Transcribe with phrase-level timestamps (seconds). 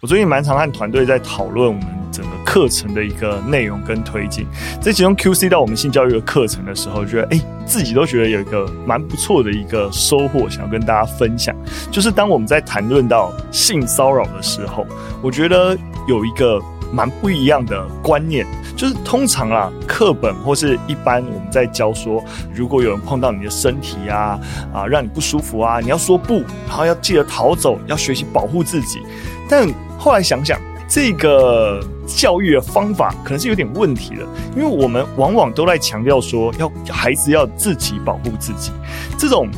[0.00, 4.46] 我最近蛮常和团队在讨论我们整个课程的一个内容跟推进，
[4.80, 11.52] 在其中 QC 到我们性教育的课程的时候，觉得哎，自己都觉得有一个蛮不错的一个收获，想要跟大家分享。
[11.90, 14.86] 就是当我们在谈论到性骚扰的时候，
[15.20, 16.62] 我觉得有一个
[16.92, 18.46] 蛮不一样的观念，
[18.76, 22.22] 就是通常啊，课本或是一般我们在教说，
[22.54, 24.38] 如果有人碰到你的身体啊
[24.72, 26.34] 啊，让你不舒服啊，你要说不，
[26.66, 29.00] 然后要记得逃走，要学习保护自己，
[29.48, 34.26] 但后来想想，这个教育的方法可能是有点问题的，
[34.56, 38.72] 因为我们往往都在强调说，要孩子要自己保护自己。
[39.18, 39.48] 这种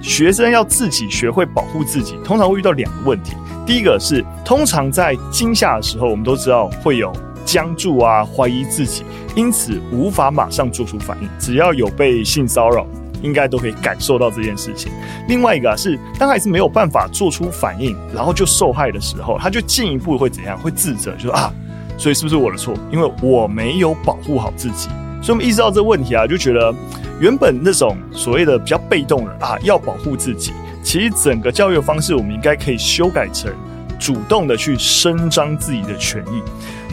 [0.00, 3.32] 学生要自己学会保护自己，通常会遇到两个问题。
[3.68, 7.12] 第一个是，通常在惊吓的时候，我们都知道会有
[7.44, 9.04] 僵住啊，怀疑自己，
[9.36, 11.28] 因此无法马上做出反应。
[11.38, 12.86] 只要有被性骚扰。
[13.20, 14.92] 应该都可以感受到这件事情。
[15.26, 20.56] 另外一个啊，是当孩子没有办法做出反应，然后就受害的时候，他就进一步会怎样？
[20.56, 21.52] 会自责，就说啊，
[21.98, 22.72] 所以是不是我的错？
[22.92, 24.88] 因为我没有保护好自己。
[25.20, 26.72] 所以我们意识到这个问题啊，就觉得
[27.18, 33.52] 原本那种所谓的比较被动的啊，要保护自己，其实整个教育方式，我们应该可以修改成
[33.98, 36.42] 主动的去伸张自己的权益。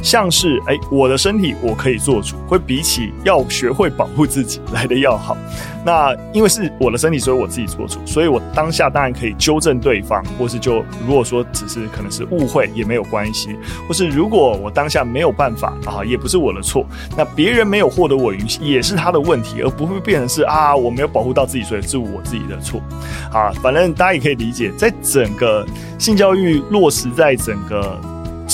[0.06, 5.36] 像是哎、我的身体我可以做主，会比起要学会保护自己来的要好。
[5.84, 13.56] 那因为是我的身体，所以我自己做主，所以我当下当然可以纠正对方，或是就如果说只是可能是误会也没有关系，
[13.88, 16.86] 或是如果我当下没有办法啊，也不是我的错，
[17.18, 22.80] 那别人没有获得我允许也是他的问题，而不会变成是啊我没有保护到自己，所以是我自己的错。
[23.34, 25.66] 啊，反正大家也可以理解，在整个
[25.98, 28.00] 性教育落实在整个。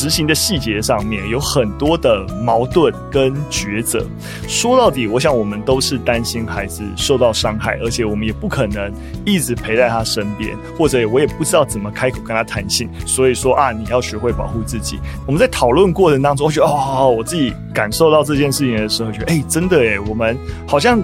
[0.02, 4.04] 执行的细节上面有很多的矛盾跟抉择。
[4.48, 8.92] 说到底，我想我们都是担心孩子受到伤害，而且我们也不可能
[9.24, 12.90] 一直陪在他身边，或者我也不知道怎么开口跟他谈性。
[13.06, 14.98] 所以说啊，你要学会保护自己。
[15.28, 20.36] 我们在讨论过程当中，我觉得哦，我自己感受到这件事情的时候，觉得哎，真的哎，我们
[20.66, 21.00] 好像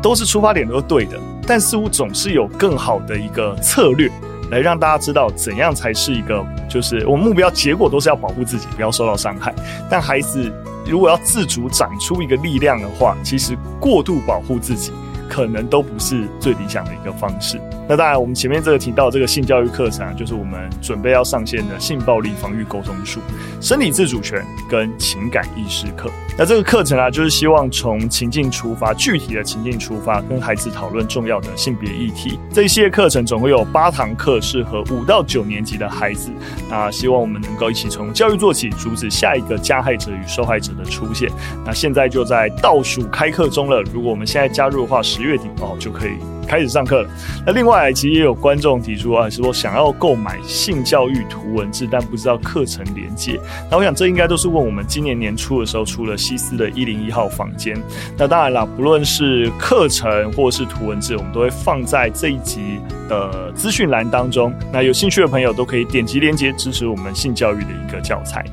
[0.00, 4.08] 都是出发点都是对的，但似乎总是有更好的一个策略。
[4.50, 9.54] 来让大家知道怎样才是一个，就是我们目标结果都是要保护自己，不要受到伤害。
[9.90, 10.52] 但孩子
[10.86, 14.92] 如果要自主长出一个力量的话，其实过度保护自己，
[15.28, 17.60] 可能都不是最理想的一个方式。
[17.88, 23.18] 那当然，我们前面这个提到这个性教育课程啊，就是我们准备要上线的性暴力防御沟通术、
[23.62, 26.10] 身体自主权跟情感意识课。
[26.36, 32.38] 那这个课程啊，就是希望从情境出发，具体的情境出发，跟孩子讨论重要的性别议题。
[32.52, 36.30] 这一系列课程总共有八堂课，适合五到九年级的孩子。
[36.68, 41.30] 那希望我们能够一起从教育做起，阻止下一个加害者与受害者的出现。
[41.64, 46.12] 那现在就在倒数开课中了，如果我们现在加入的话，十月底哦就可以
[46.48, 47.10] 开始上课了。
[47.46, 53.38] 那另外，其实也有观众提出啊，是说想要购买性教育图文字，但不知道课程连接。
[53.70, 57.76] 那我想这应该都是问我们今年年初的时候出了西斯的一零一号房间。
[58.16, 64.52] 那当然啦，不论是课程或是图文字，我们都会放在这一集的资讯栏当中。
[64.72, 68.44] 那有兴趣的朋友都可以点击连接支持我们性教育的一个教材。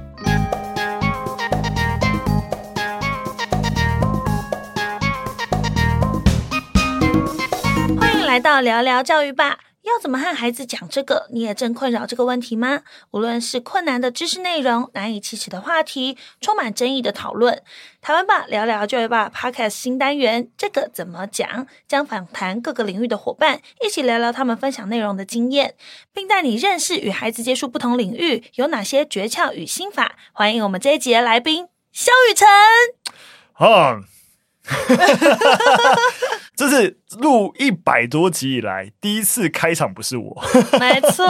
[8.36, 11.26] 来到聊聊教育吧，要怎么和孩子讲这个？
[11.32, 12.82] 你也正困扰这个问题吗？
[13.12, 17.64] 无论是困难的知识内容、难以启齿的话题、充满争议的讨论，
[18.02, 21.66] 台湾吧聊聊教育吧 Podcast 新单元，这个怎么讲？
[21.88, 25.76] 将访谈各个领域的伙伴，一起聊聊他们分享内容的经验，
[26.12, 30.18] 并带你认识与孩子接触不同领域有哪些诀窍与心法。
[30.34, 32.46] 欢迎我们这一集的来宾萧宇辰。
[36.56, 40.44] 这是录一百多集以来第一次开场，不是我。
[40.80, 41.26] 没错，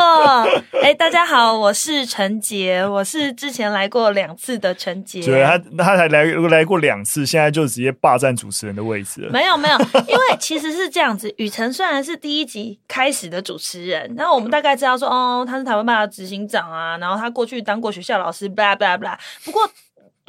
[0.84, 5.24] 哎，大家好，我是陈杰，我是之前来过两次的陈杰。
[5.24, 9.32] 对，他他才来来过两次，现在就直接霸占主持人的位置了。
[9.32, 9.78] 没有没有，
[10.08, 19.18] 因为其实是这样子， 雨辰虽然是第一集开始的主持人，然后我们大概知道说，哦，他是台湾爸的执行长啊，然后他过去当过学校老师，blah blah blah。
[19.44, 19.70] 不过。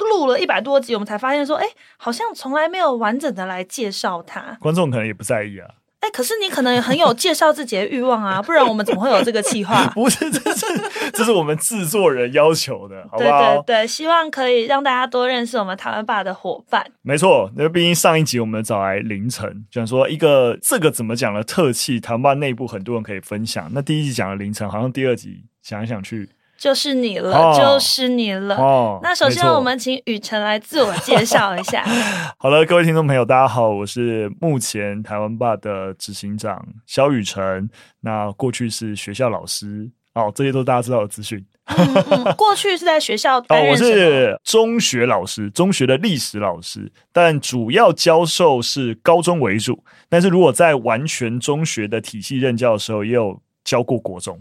[0.05, 4.57] 录了一百多集，我们才发现说，哎、欸，好像从来没有完整的来介绍他。
[4.59, 5.67] 观众可能也不在意啊。
[5.99, 9.87] 哎、欸，可是你可能很有介绍自己的欲望啊，不然我们怎么会有这个计划？
[9.95, 10.65] 不是，这是
[11.11, 13.55] 这是我们制作人要求的，好不好？
[13.63, 16.85] 对对对，希望可以让大家多认识我们台湾爸的伙伴。
[17.01, 23.67] 没错，因为毕竟上一集我们找来凌晨，讲说一个这个怎么讲的特气，台湾吧内部很多人可以分享。
[23.73, 26.29] 那第一集讲了凌晨，好像第二集想一想去。
[26.57, 28.55] 就是你了，哦、就是你了。
[28.57, 31.85] 哦，那首先我们请雨辰来自我介绍一下。
[32.39, 37.69] 好了，各位听众朋友，大家好，我是目前台湾吧的执行长肖雨辰。
[38.01, 41.45] 那过去是学校老师，哦，这些都是大家知道的资讯。
[41.65, 49.83] 嗯嗯， 过去是在学校担任哦，我是中学老师，中学的历史老师，但主要教授是高中为主。
[50.07, 54.39] 但是如果在完全中学的体系任教的时候，也有教过国中。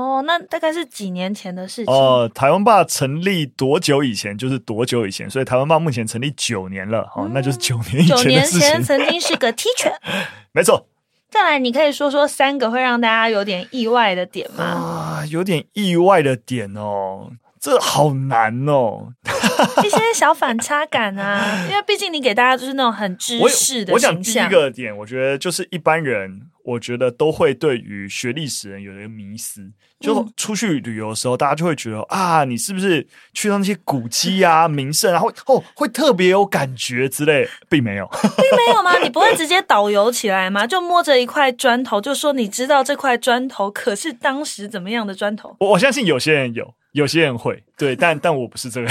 [0.00, 1.92] 哦，那大概是几年前的事情。
[1.92, 7.00] 哦、呃，台湾爸成立多久以前就是多久以前，所以台湾爸目前成立九年了。
[7.14, 8.22] 哦，嗯、那就是九年以前的事情。
[8.22, 9.92] 九年前曾经是个 teacher，
[10.52, 10.86] 没错。
[11.28, 14.64] 再来，你可以说说三个会让大家有点意外的点吗？
[14.64, 17.30] 啊，有点意外的点哦，
[17.60, 19.12] 这好难哦，
[19.84, 24.14] 一些小反差感啊，因为毕竟你给大家就是那种很知识的形象。
[24.14, 26.49] 我想第一个点，我觉得就是一般人。
[26.64, 38.98] 我觉得都会对于学历史人有一个迷思，就出去旅游的时候，大家就会觉得啊，你是不是去到那些古迹啊、名胜，然后哦会特别有感觉之类，并没有， 并没有吗？
[38.98, 40.66] 你不会直接导游起来吗？
[40.66, 45.56] 就摸着一块砖头，就说你知道这块砖头可是当时怎么样的砖头？
[45.60, 48.88] 我我相信有些人有，有些人会，对，但但我不是这个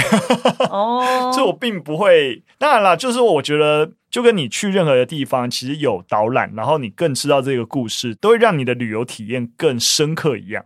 [0.70, 2.42] 哦， 所以我并不会。
[2.58, 3.92] 当然了，就是我觉得。
[4.10, 10.64] 就跟你去任何的地方，其实有导览，然后你更知道这个故事，都会让你的旅游体验更深刻一样。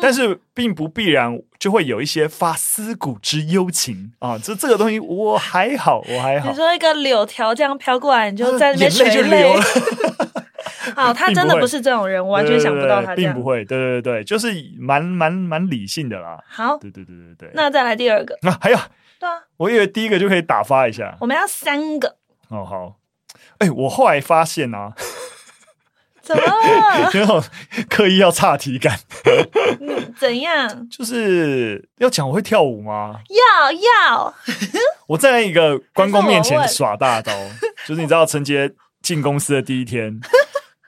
[0.00, 6.48] 但是并不必然就会有一些发思古之幽情啊，这这个东西我还好，我还好。
[6.48, 9.62] 你说一个柳条这样飘过来，你就在那边垂泪，眼泪就流了。
[10.96, 13.34] 好， 他真的不是这种人，我完全想不到他这样。
[13.34, 14.48] 并不会，对对对，就是
[14.78, 16.42] 蛮蛮蛮理性的啦。
[16.48, 17.50] 好，对对对对对。
[17.52, 18.78] 那再来第二个，那还有，
[19.20, 22.16] 对啊，我以为第一个就可以打发一下，我们要三个。
[22.48, 22.96] 哦好，
[23.58, 24.94] 哎、欸，我后来发现啊，
[26.22, 27.10] 怎么了？
[27.14, 27.42] 有种
[27.90, 28.98] 刻意要岔题感。
[30.16, 30.88] 怎样？
[30.88, 33.20] 就是要讲我会跳舞吗？
[33.28, 34.34] 要要。
[35.08, 37.32] 我在一个关公面前耍大刀，
[37.86, 38.72] 就是你知道，陈杰
[39.02, 40.18] 进公司的第一天，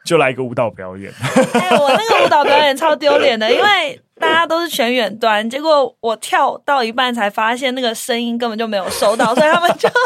[0.09, 1.13] 就来一个舞蹈表演。
[1.53, 9.87] 哎、欸，我那个舞蹈表演超丢脸的， 因为大家都是全远端，结果我跳到一半才发现那个声音根本就没有收到，所以他们就。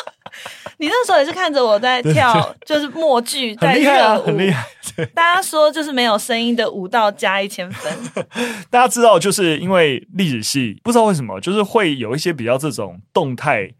[0.79, 4.67] 你那时候也是看着我在跳，就是默剧在热舞，很厉害。
[5.15, 7.93] 大家说就是没有声音的舞蹈加一千分。
[8.69, 13.71] 大家知道，就是因为历史系不知道为什么，就是会有一些比较这种动态。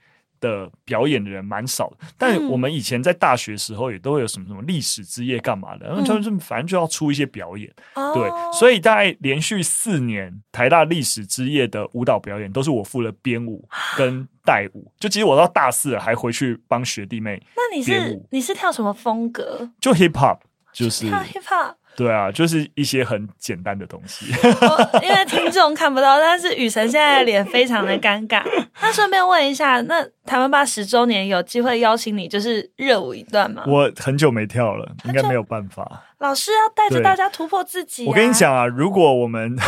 [0.43, 13.67] 的表演的人蛮少的，但我们以前在大学时候也都会有什么什么历史之夜干嘛的，然后就是反正就要出一些表演，嗯、对，所以大概连续四年台大历史之夜的舞蹈表演都是我负责编舞
[13.97, 17.41] 跟带舞，就其实我到大四了还回去帮学弟妹。
[17.57, 19.71] 那你是你是跳什么风格？
[19.81, 20.41] 就 hip hop，
[20.73, 21.75] 就是跳 hip hop。
[21.95, 24.27] 对啊，就是一些很简单的东西。
[25.03, 28.43] 因为听众看不到，但是雨神现在的脸非常的尴尬。
[28.81, 33.65] 那顺便问一下，那台湾吧十周年有机会邀请你，就是热舞一段吗？
[33.67, 36.03] 我很久没跳了，应该没有办法。
[36.19, 38.09] 老师要带着大家突破自己啊。
[38.09, 39.57] 我跟你讲啊，如果我们。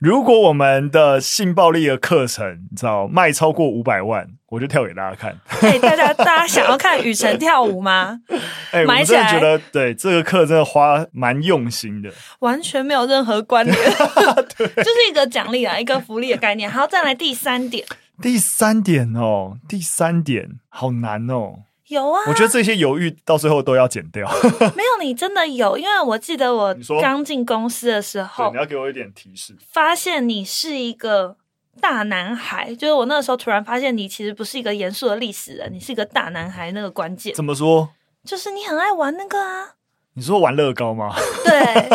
[0.00, 5.36] 如果我们的性暴力的课程，你知道卖超过五百万，我就跳给大家看。
[5.60, 8.18] 哎、欸，大家大家想要看雨辰跳舞吗？
[8.72, 13.76] 哎、欸，我真的觉得对这个课真的花蛮用心的，完全没有任何关联，
[14.56, 16.70] 对就是一个奖励啊，一个福利的概念。
[16.70, 17.84] 好，再来第三点。
[18.22, 21.64] 第三点哦，第三点好难哦。
[21.90, 24.30] 有啊，我觉得这些犹豫到最后都要剪掉。
[24.76, 29.56] 没有，你真的有，因为我记得我刚进公司的时候，你要给我一点提示。
[29.72, 31.36] 发现你是一个
[31.80, 36.70] 大男孩，就是我那个时候突然发现你其实不是一个严肃的历史人，你是一个大男孩。
[36.70, 37.90] 那个关键怎么说？
[38.24, 39.74] 就是你很爱玩那个啊。
[40.14, 41.12] 你说玩乐高吗？
[41.44, 41.90] 对，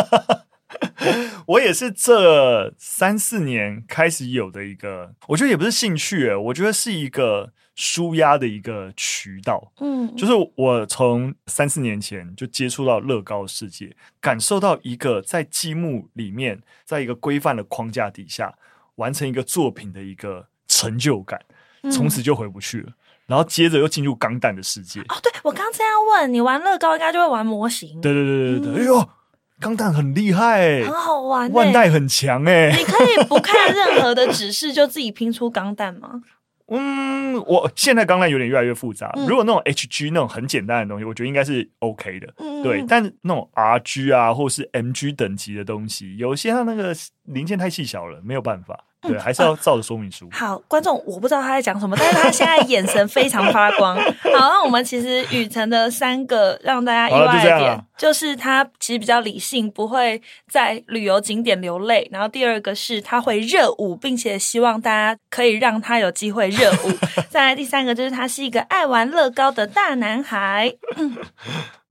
[1.46, 7.52] 我也是这三四年开始有的一个，我觉得也不是兴趣，我觉得是一个。
[7.76, 18.54] 舒压的一个渠道，嗯，就是我从三四年前就接触到乐高世界，感受到一个在积木里面，在一个规范的框架底下
[18.94, 21.38] 完成一个作品的一个成就感，
[21.92, 22.86] 从此就回不去了。
[22.88, 22.94] 嗯、
[23.26, 25.00] 然后接着又进入钢弹的世界。
[25.02, 28.00] 哦，对，我刚这样问你，玩乐高应该就会玩模型。
[28.00, 29.08] 对对对对对，嗯、哎呦，
[29.60, 32.74] 钢弹很厉害，很好玩，万代很强哎。
[32.74, 36.22] 你可以不看任何的指示就自己拼出钢弹吗？
[36.68, 39.12] 嗯，我现在钢弹有点越来越复杂。
[39.16, 42.32] 嗯、如果那种 HG 那种很简单的东西，我觉得应该是 OK 的。
[42.38, 46.94] 嗯、对，但那种 RG 啊，或是 MG 等级的东西，有些它那个
[47.24, 48.85] 零件太细小了，没有办法。
[49.00, 50.24] 对，还是要照着说明书。
[50.26, 53.96] 嗯啊、好，观众，我不知道他在讲什么，但是他现在眼神非常发光。
[54.34, 62.08] 好，那我们其实雨辰的三个让大家意外的点，就，就是他其实比较理性，不会在旅游景点流泪。
[62.10, 66.92] 然后第二个是他会热舞，并且希望大家可以让他有机会热舞。
[67.30, 70.74] 再来第三个就是他是一个爱玩乐高的大男孩。
[70.96, 71.16] 嗯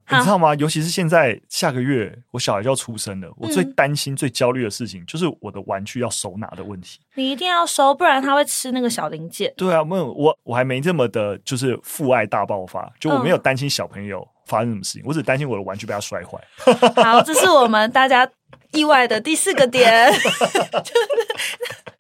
[0.10, 0.54] 你知道吗？
[0.56, 7.00] 尤其是现在下个月我小孩就要出生了，我最担心、最焦虑的事情就是我的玩具要收纳的问题。
[7.16, 9.52] 你一定要收，不然他会吃那个小零件。
[9.58, 16.40] 对啊，没有我我还没这么的，就是父爱大爆发，就我没有担心小朋友发生什么事情，我只担心我的玩具被他摔坏。
[17.02, 18.30] 好，这是我们大家
[18.74, 20.12] 意外的第四个点。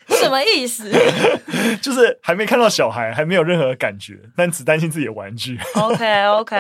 [0.21, 0.91] 什么意思？
[1.81, 5.59] 就是还没看到小孩，还没有任何感觉，但只担心自己的玩具。
[5.75, 6.55] OK OK，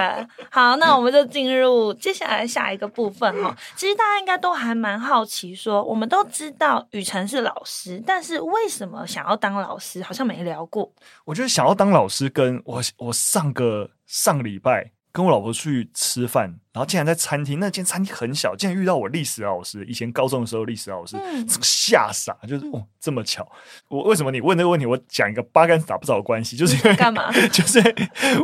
[0.49, 3.55] 好，那我们就进入接下来下一个部分哈。
[3.75, 10.01] 其实大家应该都还蛮好奇说，说我们都知道雨辰是老师，但是为什么想要当老师？
[10.01, 10.91] 好像没聊过。
[11.23, 14.91] 我觉得想要当老师，跟我我上个上个礼拜。
[15.15, 16.43] 跟我老婆去吃饭，
[16.73, 23.49] 然后竟然在餐厅，那间餐厅很小，竟然遇到我历史老师，以前高中的时候历史老师，嗯、吓傻，就是哦这么巧。
[23.87, 24.85] 我为什么你问这个问题？
[24.85, 27.31] 我讲一个八竿子打不着的关系，就是因为干嘛？
[27.47, 27.81] 就是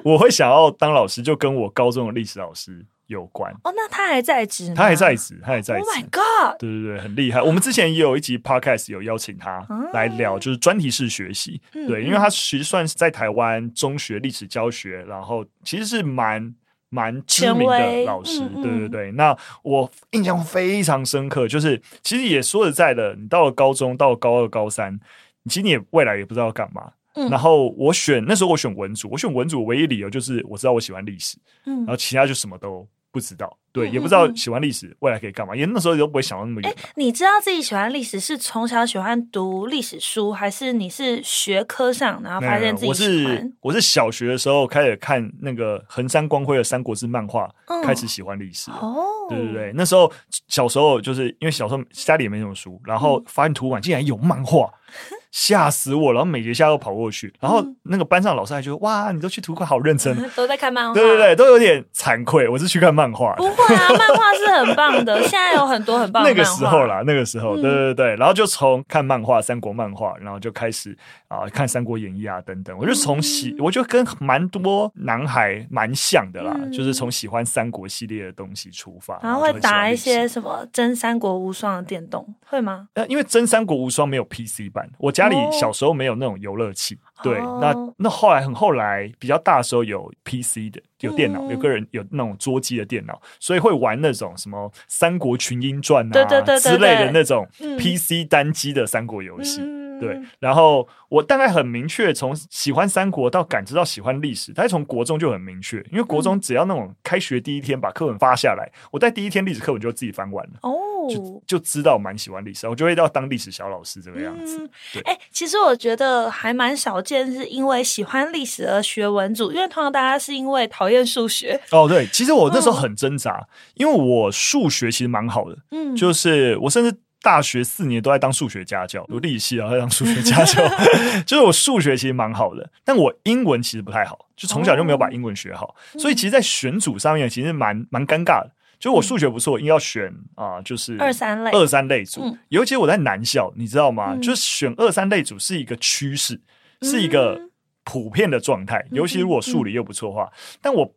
[0.05, 2.85] 我会想要当老师，就跟我高中的历史老师。
[3.07, 4.73] 有关哦，那他还在职？
[4.73, 5.81] 他还在职，他还在职。
[5.81, 6.57] Oh my god！
[6.57, 7.41] 对对对，很厉害。
[7.41, 11.61] 我们之前也有一集 podcast 有邀请他来聊，就是专题式学习。
[11.73, 16.55] 嗯、对，因为他其实算是在台湾中学历史教学，然后其实是蛮
[16.91, 18.47] 蛮知名的老师。
[18.61, 24.99] 对对对，那我印象非常深刻，就是其实也说实在的，你到了高中，到了高二、高三，
[25.45, 26.91] 其实你也未来也不知道干嘛。
[27.13, 32.87] 嗯、然后我选那时候我选文组，我选文组唯一理由就是我知道我喜欢历史，嗯，然后其他就什么都。
[33.11, 36.71] 不知道，对，也不知道喜欢历史未来可以干嘛，因为那时候都不会想到那么远。
[36.71, 43.35] 哎，你知道自己喜欢历史是从小喜欢读历史书，还是你是学科上，然后发现自己喜欢？
[43.35, 48.71] 我是我是小学的时候开始看那个横山光辉的《三国志》漫画，嗯、开始喜欢历史。
[48.71, 50.11] 哦，对对对，那时候
[50.47, 54.71] 小时候就是因为小时候家里也没什么书，然后发现图书馆竟然有漫画。
[55.11, 56.17] 嗯吓死我了！
[56.17, 60.93] 然后每节下都跑过去，然后那个班上老师还觉得哇，你都去图书馆好认真， 都在看漫画。
[60.93, 63.33] 对对对，都有点惭愧，我是去看漫画。
[63.35, 66.29] 不会啊，漫画是很棒的，现在有很多很棒的。
[66.29, 70.95] 那个时候啦，那个时候，对对对，然后就从看漫画、三国漫画，然后就开始
[71.29, 72.77] 啊看《三国演义》啊等等。
[72.77, 82.89] 我就从喜，我就跟蛮多男孩蛮像的啦，就是从喜欢三国系列的东西出发，然后会打一些什么真三国无双的电动，会吗？
[82.95, 99.61] 呃，因为真三国无双没有 PC 版，我家里小时候没有那种游乐器，哦、对，那那后来很后来比较大的时候有 PC 的，有电脑，嗯、有个人有那种桌机的电脑，所以会玩那种什么《三国群英传》啊之类的那种 PC 单机的三国游戏。
[99.61, 114.67] 嗯对，然后我大概很明确，从喜欢三国到感知到喜欢历史，他从国中就很明确，因为国中只要那种开学第一天把课本发下来，我在第一天历史课本就自己翻完了，哦，就就知道蛮喜欢历史，我就会要当历史小老师这个样子。
[114.91, 121.59] 对，哎，其实我觉得还蛮少见，是因为喜欢历史而学文组，因为通常大家是因为讨厌数学。
[121.71, 126.95] 哦，对，其实我那时候很挣扎，因为我数学其实蛮好的，嗯，就是我甚至。
[127.23, 130.59] 大学四年都在当数学家教，读历史系啊，在当数学家教，
[131.23, 138.49] 就是我数学其实蛮好的，但我英文其实不太好，就从小就没有把英文学好，哦、所以其实，在选组上面其实蛮蛮尴尬的。
[138.79, 144.13] 就我数学不错，应该要选啊、呃，就是二三类二三类组，嗯、尤其我在南校，你知道吗？
[144.15, 146.41] 嗯、就是选二三类组是一个趋势，
[146.81, 147.39] 是一个
[147.83, 150.93] 普遍的状态，尤其如果数理又不错的话，但我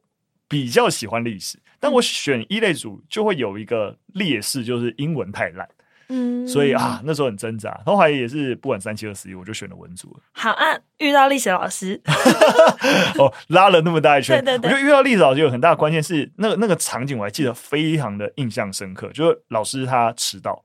[0.49, 5.69] 比较喜欢历史，但我选一类组就会有一个劣势，就是英文太烂。
[6.11, 10.21] 嗯，所以啊，那时候很挣扎，后来也是不管三七二十一，我就选了文组了。
[10.33, 11.99] 好啊，遇到历史老师，
[13.19, 20.63] 哦，拉了那么大一圈，对对对，我觉得遇到历史老师有很大的关键是那个那个场景，我还记得非常的印象深刻，就是老师他迟到，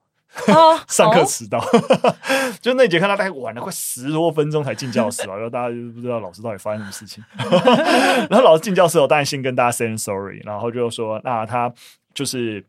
[0.47, 2.15] 哦、 上课迟到，哦、
[2.61, 7.23] 就那节课他大概晚了快十多分钟才进教室吧，然后大家就不知道老师到底发生什么事情，
[8.29, 11.73] 然后老师进教室，我当然先跟大家 say sorry，然后就说那他
[12.13, 12.65] 就是。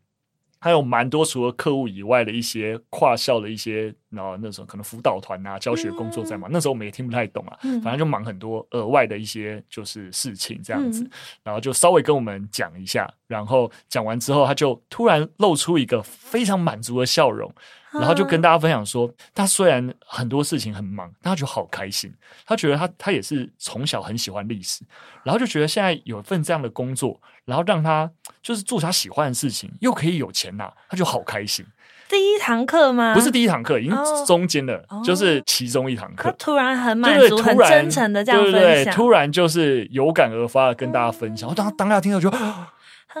[0.63, 6.49] 还有蛮多除了课务以外的一些跨校的一些，然后那时候可能辅导团啊、教学工作在忙。
[6.49, 11.11] 嗯、那时候我们也听不太懂啊，嗯、反正就忙很多额外的一些就是事情这样子，嗯、
[11.43, 17.51] 然后就稍微跟我们讲一下，然后讲完之后，他就突然露出一个非常满足的笑容。
[17.93, 22.09] 然后就跟大家分享说，他虽然很多事情很忙，但他就好开心。
[22.45, 24.81] 他觉得他他也是从小很喜欢历史，
[25.25, 28.09] 然后就觉得现在有一份这样的工作，然后让他
[28.41, 31.65] 就是做他喜欢的事情，又可以有钱拿，他就好开心。
[32.11, 33.13] 第一堂课吗？
[33.15, 36.29] 不是第一堂课，已经中间的，哦、就是其中一堂课。
[36.29, 41.49] 他突然很满足，很真诚的这样分享，对对对，突然就是有感而发的跟大家分享。
[41.49, 42.29] 我当当下听到就。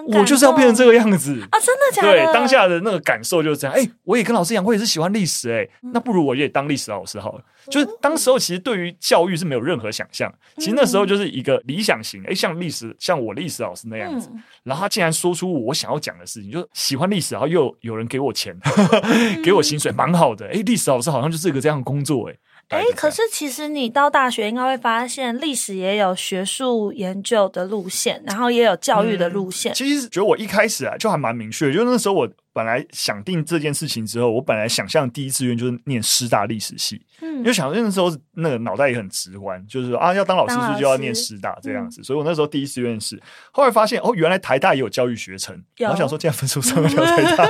[0.07, 1.59] 我就是要变成这个样子啊！
[1.59, 2.11] 真的假的？
[2.11, 3.75] 对，当下的那个感受就是这样。
[3.75, 5.63] 哎、欸，我也跟老师一样，我也是喜欢历史、欸。
[5.63, 7.43] 哎、嗯，那不如我也当历史老师好了。
[7.69, 12.21] 就是当时候其实对于教育是没有任何想象，其实那时候就是一个理想型。
[12.21, 14.29] 哎、欸，像历史，像我历史老师那样子。
[14.33, 18.57] 嗯、然后他竟然说出我想要讲的事情，就喜欢历史，然后又有人给我钱，
[19.43, 20.45] 给我薪水，蛮好的。
[20.47, 22.33] 哎、欸，历史老师好像就是一个这样的工作、欸。
[22.33, 22.37] 哎。
[22.71, 29.73] 哎，可是其实你到大学应该会发现，历史也有学术研究的路线，然后也有教育的路线。
[29.73, 47.47] 嗯、其实觉得我一开始啊，就还蛮明确，就那时候我本来想定这件事情之后，我本来想象第一志愿就是念师大历史系，嗯，因为想那时候那个脑袋也很直观，就是说啊，要当老师是就要念师大这样子，所以我那时候第一志愿是，后来发现哦，原来台大也有教育学程，我想说这样分数上不了台大，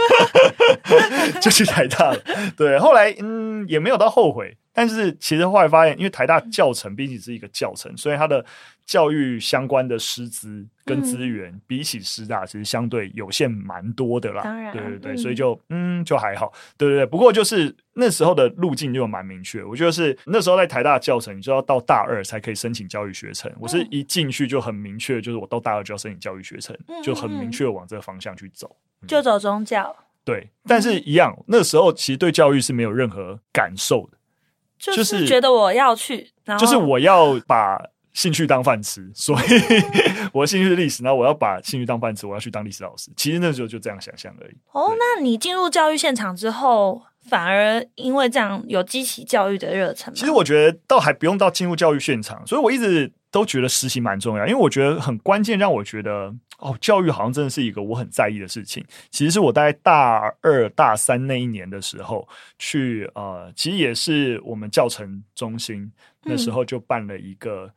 [1.42, 2.20] 就去台大了。
[2.56, 4.56] 对，后来嗯也没有到后悔。
[4.74, 8.44] 但是其实后来发现，因为台大教程毕竟是一个教程，所以它的
[8.92, 14.44] 教育相关的师资跟资源，比起师大其实相对有限蛮多的啦。
[14.44, 17.06] 当然，对对对，所以就嗯就还好，对对对。
[17.06, 23.50] 不过就是那时候的路径就蛮明确，我觉得是那时候在台大教程，你就要到大二才可以申请教育学程。
[23.58, 28.76] 我是一进去就很明确，就是我到大二就要申请教育学程，就很明确往这个方向去走，
[29.08, 29.96] 就走宗教。
[30.26, 34.18] 对，但是一样，那时候其实对教育是没有任何感受的。
[34.78, 36.30] 就是觉得我要去，
[36.60, 37.80] 就是我要把
[38.14, 39.46] 兴趣当饭吃， 所以
[40.34, 43.12] 我的兴趣是历史，然后我要把兴趣当饭吃，我要去当历史老师。
[43.16, 44.56] 其实那时候就这样想象而已。
[44.72, 50.14] 哦，那你进入教育现场之后，反而因为这样有激起教育的热忱？
[50.14, 56.34] 其实我觉得倒还不用到进入教育现场，所以我一直都觉得实习蛮重要，因为我觉得很关键，让我觉得。
[56.62, 58.86] 哦，教育好像真的是一个我很在意的事情。
[59.10, 62.28] 其实是我大概大二、大三那一年的时候
[62.60, 65.92] 去，呃，其实也是我们教程中心
[66.22, 67.68] 那时候就办了一个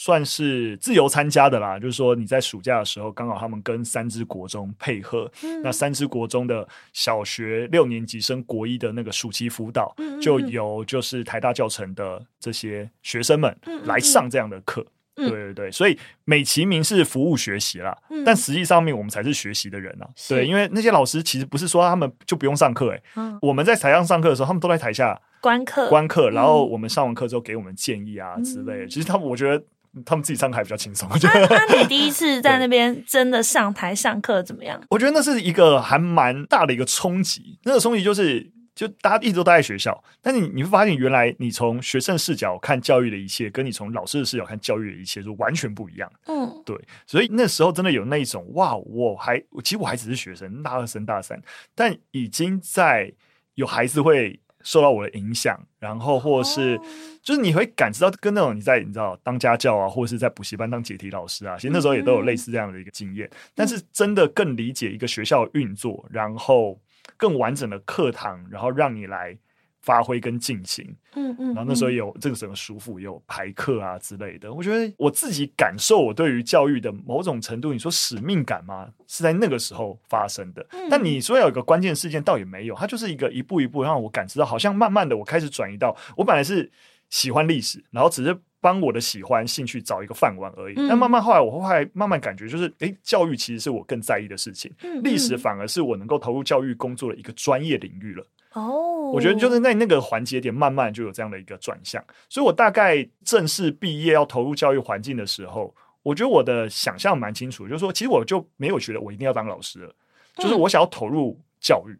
[0.00, 10.20] 算是自由参加的啦，嗯、就是说你在暑假的时候，刚好他们跟三支国中配合，嗯、那三支国中的小学六年级升国一的那个暑期辅导，嗯嗯嗯。
[10.22, 13.54] 就由就是台大教程的这些学生们
[13.84, 14.82] 来上这样的课。
[15.14, 20.08] 对对对，所以美其名是服务学习啦，嗯、但实际上面我们才是学习的人啊。
[20.30, 25.90] 对，因为那些老师其实不是说他们就不用上课、欸，哎、嗯，我们在台上上课的时候，他们都在台下观课。
[25.90, 28.84] 观课，然后我们上完课之后给我们建议啊之类的。
[28.86, 29.62] 嗯、其实他们，我觉得
[30.04, 31.08] 他们自己上课还比较轻松。
[31.10, 34.80] 那你第一次在那边真的上台上课怎么样？
[34.90, 38.52] 我觉得那是一个还蛮大的一个冲击，那个冲击就是。
[38.72, 46.10] 就大家一直都待在学校，但你你会发现，原来你从学生视角看教育的一切，跟你从老师的视角看教育的一切，就完全不一样。
[46.26, 46.74] 嗯，对，
[47.06, 51.38] 所以那时候真的有那一种哇，我还其实我还只是学生，大二升大三，
[51.74, 53.12] 但已经在
[53.54, 56.82] 有孩子会受到我的影响，然后或者是、哦、
[57.22, 66.80] 就是你会感知到跟那种你在你知道当家教啊，或者是在补习班当解题老师啊，其实那时候也都有类似这样的一个经验，嗯、但是真的更理解一个学校的运作，然后。
[67.16, 69.36] 更完整的课堂，然后让你来
[69.80, 74.52] 发挥跟进行，嗯嗯，然后那时候有这个什么舒服，有排课啊之类的。
[74.52, 78.88] 我觉得我自己感受，我对于教育的某种程度，你说使命感吗？
[79.06, 80.66] 是在那个时候发生的。
[80.88, 86.70] 但你说要有一个关键事件，倒也没有，它就是一个一步一步让我感知到，好像慢慢的我开始转移到，我本来是
[87.08, 88.36] 喜欢历史，然后只是。
[88.62, 90.74] 帮我的喜欢兴趣找一个饭碗而已。
[90.86, 94.70] 但慢慢后来，我后来慢慢感觉，就是诶，教育其实是我更在意的事情。
[95.02, 98.26] 历史反而是我能够投入教育工作的一个专业领域了。
[98.52, 102.02] 哦，我觉得就是在那个环节点，慢慢就有这样的一个转向。
[102.28, 109.94] 所以我大概正式毕业要投入教育环境的时候，我觉得我的想象蛮清楚，就是说，其实我就没有觉得我一定要当老师了，
[110.36, 111.98] 就是我想要投入教育，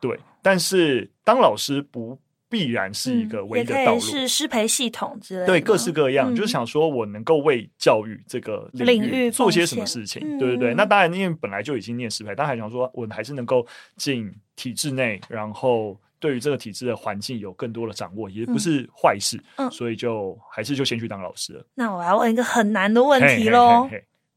[0.00, 0.18] 对。
[0.40, 2.18] 但是当老师不。
[2.52, 10.74] 必然是一个唯一的道路，是师培系统之类的，对，各式各样，嗯、就是想说我能够为教育这个领域做些什么事情，对对对。
[10.74, 14.30] 嗯、那当然，因为本来就已经念师培，但还想说我还是能够进
[14.62, 19.42] 体制内，然后对于这个体制的环境有更多的掌握，也不是坏事。
[19.56, 21.66] 嗯，所以就还是就先去当老师了。
[21.74, 23.88] 那我要问一个很难的问题喽，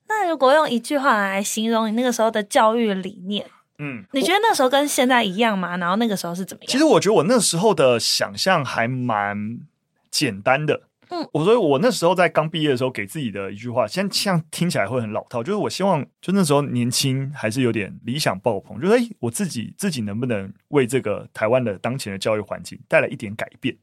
[0.07, 3.45] 那如果用一句话来形容你那个时候的教育理念？
[3.77, 5.77] 嗯，你觉得那时候跟现在一样吗？
[5.77, 6.71] 然后那个时候是怎么样？
[6.71, 9.59] 其实我觉得我那时候的想象还蛮
[10.09, 10.81] 简单的。
[11.15, 23.73] 嗯，我所以，我那时候在刚毕业的时候给自己的一句话，现在像听起来会很老套，就是我希望，就那时候年轻还是有点理想爆棚，就是诶，我自己自己能不能为这个台湾的当前的教育环境带来一点改变？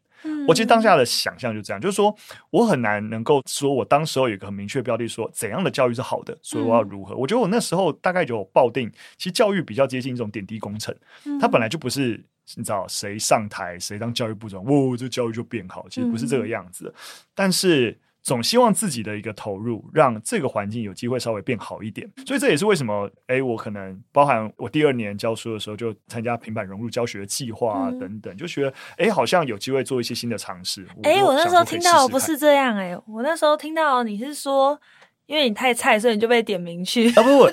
[0.47, 2.14] 我其实当下的想象就这样，就是说
[2.51, 7.16] 我很难能够说，我当时候有一个很明确标的，说怎样的教育是好的，所以我要如何。
[7.16, 10.95] 我觉得我那时候大概就抱定，其实教育比较接近一种点滴工程，
[11.40, 12.25] 它本来就不是
[12.57, 16.92] 你知道谁上台谁当教育部长，哇，这教育就变好，其实不是这个样子。
[17.35, 22.09] 但是总希望自己的一个投入，让这个环境有机会稍微变好一点。
[22.24, 30.87] 所以这也是为什么，哎，我可能包含我第二年教书的时候，就参加平板融入教学的计划等等，就觉得哎，好像有机会做一些新的尝试。
[31.02, 34.81] 哎，我那时候听到不是这样，哎，我那时候听到你是说，
[35.26, 37.22] 因为你太菜，所以你就被点名去啊？
[37.24, 37.50] 不不，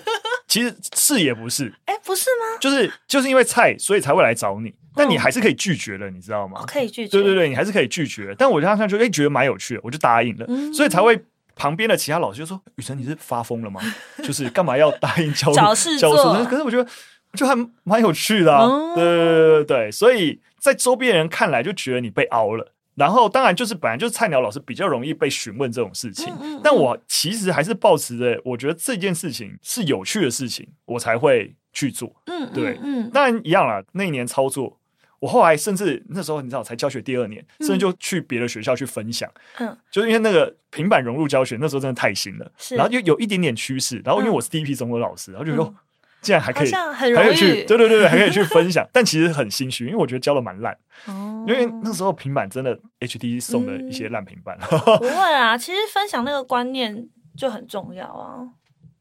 [0.48, 2.60] 其实是也不是， 哎，不是吗？
[2.60, 4.72] 就是就是因为菜，所以才会来找你。
[5.00, 6.62] 但你还是可以拒绝的，你知道吗？
[6.68, 7.12] 可以拒绝。
[7.18, 8.36] 对对对，你还是可以拒绝。
[8.38, 11.18] 但我当时就哎觉得蛮有趣的，我就答应了，所以才会
[11.56, 13.80] 旁边的其他老师就说：“雨辰，你是发疯了吗？
[14.22, 16.12] 就是干嘛要答应教教事做？
[16.46, 16.90] 可是我觉得
[17.34, 18.68] 就还蛮有趣的啊。
[18.94, 22.74] 对对对对对，所以在周边人看来就觉得你被凹了。
[22.96, 32.14] 然后当然就是本来就是菜鸟老师比较容易被询问这种事情，但我其实还是保持着我觉得这件事情是有趣的事情，我才会去做。
[32.26, 34.79] 嗯，对，嗯，当然一样啦，那一年操作。
[35.20, 45.74] 我后来甚至那时候你知道才教学第二年，甚至就去别的学校去分享，嗯，就是因为那个平板融入教学那时候真的太新了，是，然后就有一点点趋势，然后因为我是第一批中文老师，然后就说
[46.22, 50.78] 竟然还可以，还可以去，对对对对，还可以去分享，但其实很心虚，因为我觉得教的蛮烂，
[51.08, 58.48] 哦，因为那时候平板真的 HD 送的一些烂平板，不会啊，其实分享那个观念就很重要啊。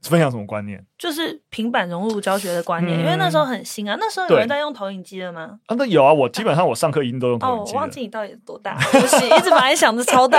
[0.03, 0.83] 分享什么观念？
[0.97, 3.97] 就是平板融入教学的观念，嗯、因为那时候很新啊。
[3.99, 5.59] 那时候有人在用投影机了吗？
[5.67, 6.13] 啊，那有啊。
[6.13, 7.73] 我基本上我上课一定都用投影机。
[7.73, 10.39] 哦，我忘记你到底多大，不是一直把你想的超大。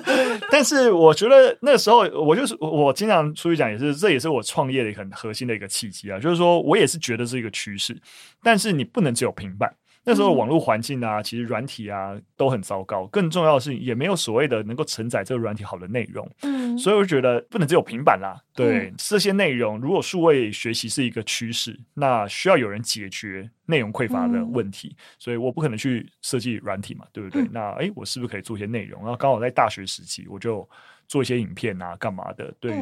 [0.50, 6.18] 但是我觉得那时候，我就是我经常出去讲，也是这也是我创业的一个很核心的一个契机啊。
[6.18, 7.96] 就是说我也是觉得是一个趋势，
[8.42, 9.72] 但是你不能只有平板。
[10.08, 13.06] 那时候网络环境啊，其实软体啊都很糟糕。
[13.08, 16.26] 更重要的是，也没有所谓的能够承载这个软体好的内容。
[16.42, 18.40] 嗯，所以我觉得不能只有平板啦。
[18.54, 24.96] 对，这些内容，如果数位学习是一个趋势，那需要有人解决内容匮乏的问题。
[25.18, 27.46] 所以我不可能去设计软体嘛，对不对？
[27.52, 29.02] 那诶，我是不是可以做一些内容？
[29.02, 30.66] 然后刚好在大学时期，我就
[31.06, 32.52] 做一些影片啊，干嘛的？
[32.58, 32.74] 对，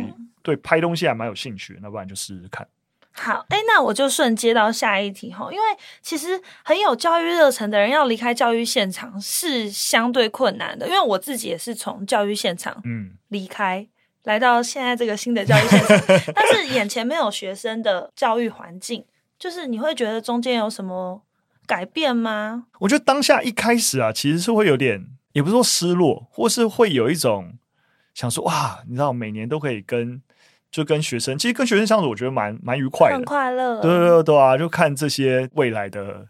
[0.43, 1.79] 对，拍东西还蛮有兴趣。
[1.83, 2.67] 那不然就试试看。
[3.19, 5.65] 好，哎，那我就顺接到下一题哈，因为
[6.03, 13.89] 其实很有教育热忱的人要离开教育现场是相对困难的，因为我自己也是从教育现场嗯离开，嗯、
[14.25, 15.99] 来到现在这个新的教育现场，
[16.37, 19.03] 但是眼前没有学生的教育环境，
[19.39, 21.23] 就是你会觉得中间有什么
[21.67, 22.67] 改变吗？
[22.81, 27.55] 我觉得当下一开始啊，其实是会有点，也不是说失落，或是会有一种
[28.13, 30.21] 想说哇，你知道，每年都可以跟。
[30.77, 33.81] 就跟学生，其实跟学生相处，我觉得蛮蛮愉快的，很快乐。
[33.81, 36.27] 对对对啊，就看这些未来的，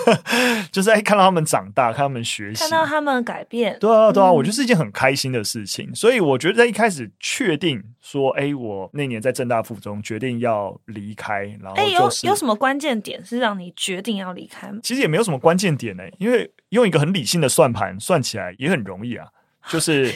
[0.72, 3.76] 就是哎，看到他们长大，看他们学习，看到他们改变。
[3.78, 5.94] 对啊对啊，我觉得是一件很开心的事情。
[5.94, 14.78] 所以我觉得在一开始确定说，哎，我那年在正大附中决定要离开，然后哎，有有什么关键点是让你决定要离开吗？
[14.82, 19.26] 其实也没有什么关键点呢，因为用一个很理性的算盘算起来也很容易啊，
[19.68, 20.10] 就是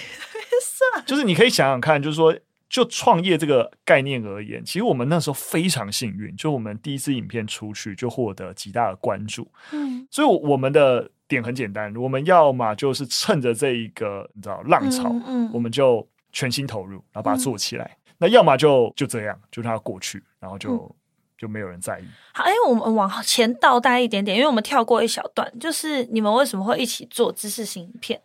[1.04, 2.34] 就是你可以想想看，就是说。
[2.74, 9.48] 就创业这个概念而言，其实我们那时候非常幸运，就我们第一支影片出去就获得极大的关注。
[9.70, 17.84] 嗯，所以我们的点很简单，我们要么就是趁着这一个你知道浪潮，嗯，嗯我们就全心投入，然后把它做起来。
[17.84, 20.94] 嗯、那要么就就这样，就让它过去，然后就、嗯、
[21.38, 22.04] 就没有人在意。
[22.32, 28.20] 好，哎，我们往前倒带一点点，因为我们跳过一小段，就是你们为什么会一起做知识型影片？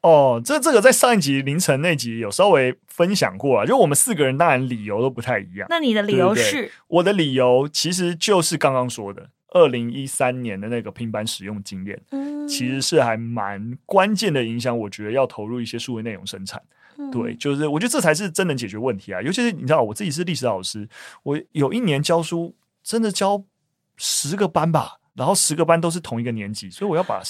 [0.00, 5.66] 哦，这这个在上一集凌晨那集有稍微分享过啊，就我们四个人当然理由都不太一样。
[5.68, 6.52] 那你的理由是？
[6.52, 14.76] 对对，我的理由其实就是刚刚说的，二零一三年的那个平板使用经验，嗯，其实是还蛮关键的影响。
[14.78, 16.62] 我觉得要投入一些数位内容生产，
[16.96, 19.20] 嗯、对，就是我觉得这才是真能解决问题啊。
[19.20, 20.88] 尤其是你知道，我自己是历史老师，
[21.24, 23.42] 我有一年教书，真的教
[23.96, 24.98] 十个班吧。
[25.18, 27.20] 然后十个班都是同一个年级，所以我要把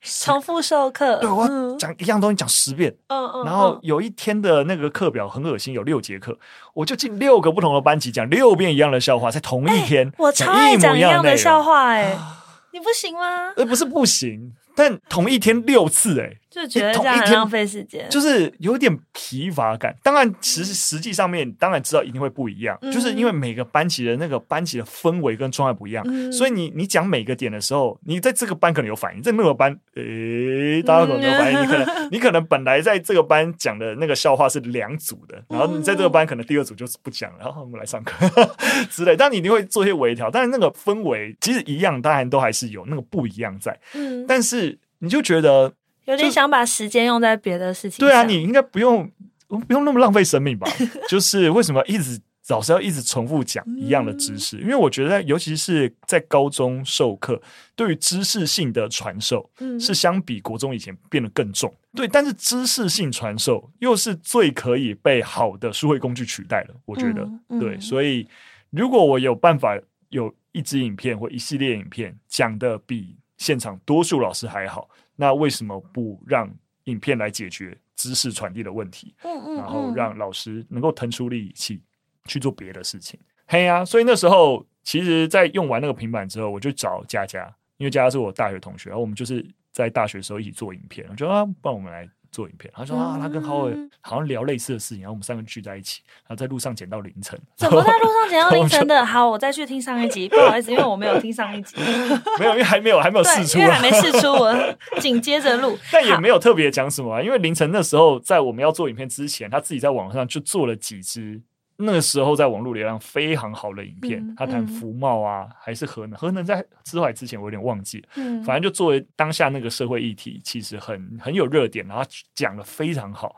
[0.00, 2.90] 重复授课，对，我要讲一样东西讲十遍。
[3.08, 3.44] 嗯嗯。
[3.44, 6.36] 然后有一天的那个课表很恶心，有六节课，
[6.72, 12.16] 我就进六个不同的班级讲六遍一样的笑话，在同一天，我超爱讲一样的笑话，哎，
[12.72, 13.52] 你不行吗？
[13.56, 14.54] 呃，不是不行。
[14.74, 19.92] 但同一天六次，欸，哎，就觉得这样很浪费时间，就是有点疲乏感。
[20.04, 31.58] 当然，其实实际上面当然知道一定会不一样，嗯、就是因为每个班级的那个班级的氛围跟状态不一样，嗯、所以你你讲每个点的时候，你在这个班可能有反应，在那个班， 诶、欸，大家可能没有反应。
[31.58, 38.14] 嗯、你可能 你可能本来在这个班讲的那个笑话是两组的，然后你在这个班可能第二组就是不讲，然后我们来上课
[38.88, 39.16] 之类。
[39.16, 44.78] 但你一定会做一些微调，但是那个氛围其实一样，当然都还是有那个不一样在，嗯，但是。
[45.00, 45.70] 你就觉得
[46.04, 48.06] 有点想把时间用在别的事情上。
[48.06, 49.10] 对啊，你应该不用
[49.48, 50.66] 不用那么浪费生命吧？
[51.08, 57.40] 就是为什么一直老师要一直重复讲一样的知识，嗯、因为我觉得，尤其是在高中授课，
[57.74, 59.48] 对于知识性的传授，
[59.80, 61.72] 是相比国中以前变得更重。
[61.94, 66.74] 嗯、对，但是知识性传授又是最可以被好的数位工具取代的。
[66.84, 68.28] 我觉得，嗯嗯、对，所以
[68.68, 69.78] 如果我有办法
[70.10, 76.48] 有一支影片或一系列影片讲的比现场多数老师还好，那为什么不让
[76.84, 79.14] 影片来解决知识传递的问题？
[79.22, 81.82] 嗯嗯嗯、然后让老师能够腾出力气。
[82.26, 83.84] 去做别的事情，嘿呀、啊！
[83.84, 91.06] 所以那时候，其实，在用完那个平板之后，我就找佳佳，因为佳佳是我大学同学，然后我们就是在大学的时候一起做影片。
[91.10, 92.68] 我就说啊，帮我们来做影片。
[92.74, 97.40] 他说啊，他跟浩伟好像聊类似的事情，然后我们三个聚在一起，然后在路上捡到凌晨。
[97.56, 99.02] 怎么在路上捡到凌晨的？
[99.06, 100.28] 好，我再去听上一集。
[100.28, 101.76] 不好意思，因为我没有听上一集。
[102.40, 104.52] 没有，因为还没有还没有试出，因为还没试出，我
[105.00, 105.78] 紧接着录。
[105.92, 111.40] 但也没有特别讲什么啊，因为凌晨那时候，在我们要做影片之前，他自己在网上就做了几支。
[111.76, 116.18] 那个时候在网络流量非常好的影片，嗯、他谈福茂啊，嗯、还是核能？
[116.18, 123.36] 核能在之后之前我有点忘记，嗯、反正就作为当下那个社会议题，其实很很有热点，然后讲的非常好。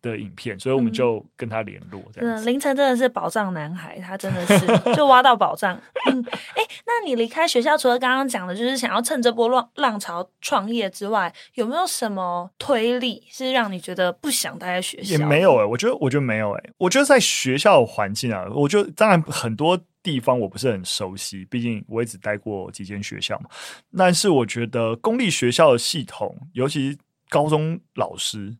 [0.00, 2.02] 的影片，所以我们就跟他联络。
[2.12, 5.74] 这样、嗯，凌晨真的是宝藏男孩，他真的是就挖到宝藏。
[6.10, 15.18] 嗯，哎、欸，那你离开学校，除了刚刚讲的，就是想要趁这波浪浪潮创业之外，有没有什么推力是让你觉得不想待在学校？
[15.18, 23.50] 也没有哎、欸，我觉得，我觉得没有哎、欸，我觉得在学校环境啊，我觉得当然很多地方我不是很熟悉，毕竟我也只待过几间学校嘛。
[23.96, 26.96] 但是我觉得公立学校的系统，尤其
[27.28, 28.56] 高中老师。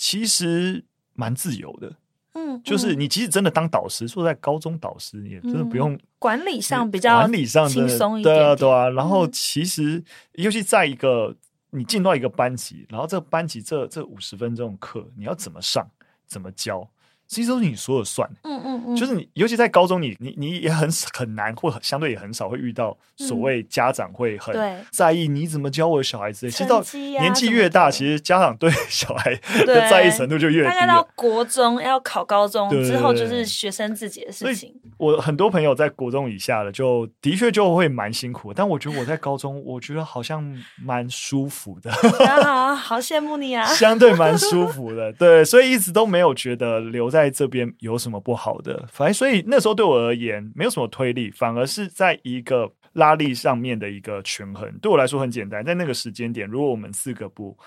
[0.00, 0.84] 其实
[1.14, 1.88] 蛮自由的，
[2.34, 8.88] 嗯，嗯，就是你即使真的当导师，说在高中导师也真的不用、嗯、管理上比较管理上轻松一点，对啊对啊。
[8.90, 11.34] 然后其实、嗯、尤其在一个
[11.70, 15.84] 你进到一个班级，然后这个班级这这五十分钟的课，你要怎么上，
[16.28, 16.88] 怎么教？
[17.28, 24.54] 其实都是你说了算，嗯嗯嗯，就是你，尤其在高中你，你你你也很很难，或相对也很少会遇到所谓家长会很
[24.90, 26.50] 在意你怎么教我的小孩子。
[26.50, 26.82] 其实到
[27.20, 30.68] 年纪越大，其实家长对小孩的在意程度就越低。
[30.70, 34.74] 大概到国中要考高中之后，就是学生自己的事情。
[34.96, 38.54] 我很多朋友在国中以下的，就的确就会蛮辛苦。
[38.54, 40.42] 但我觉得我在高中， 我觉得好像
[40.82, 41.92] 蛮舒服的。
[41.92, 43.66] 好，好羡慕你啊！
[43.76, 47.17] 相对蛮舒服的，对，所以一直都没有觉得留在。
[47.18, 48.86] 在这边有什么不好的？
[48.92, 54.72] 反正所以那时候对我而言没有什么推力，反而是在一个拉力上面的一个权衡。
[54.78, 57.58] 对我来说很简单，在那个时间点，如果我们四个不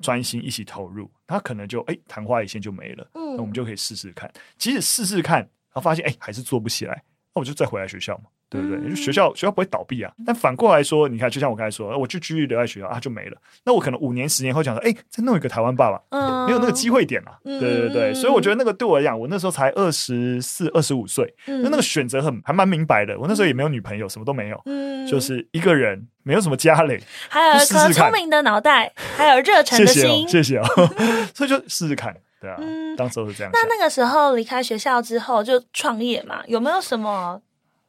[0.00, 3.06] 专心一起投入，他可能就哎昙花一现就没了。
[3.12, 7.02] 嗯，那我们就可以试试看，即使试试看，然后发现哎还是做不起来，
[7.34, 8.24] 那我就再回来学校嘛。
[8.50, 8.78] 对不对？
[8.78, 10.12] 嗯、学校学校不会倒闭啊。
[10.24, 13.36] 但反过来说，你看，就像我刚才说，我就继续留在学校啊，就没了。
[13.64, 17.36] 那我可能五年、十年后讲说，哎，再弄一个台湾爸爸，嗯、没有那个机会点啊。
[17.44, 23.18] 嗯、对对对，所以我觉得那个对我来讲，我那时候才二十四、二十五岁，那、嗯、那个选择很还蛮明白的。
[23.18, 30.28] 我那时候也没有女朋友，什么都没有，嗯、就是一个人，没有什么家累，还有一颗聪明的脑袋，还有热忱的心。
[30.28, 32.14] 谢谢啊、哦，谢谢哦、 所以就试试看，
[32.44, 33.50] 对啊，嗯、当时候是这样。
[33.52, 37.40] 那那个时候离开学校之后就创业嘛，有没有什么？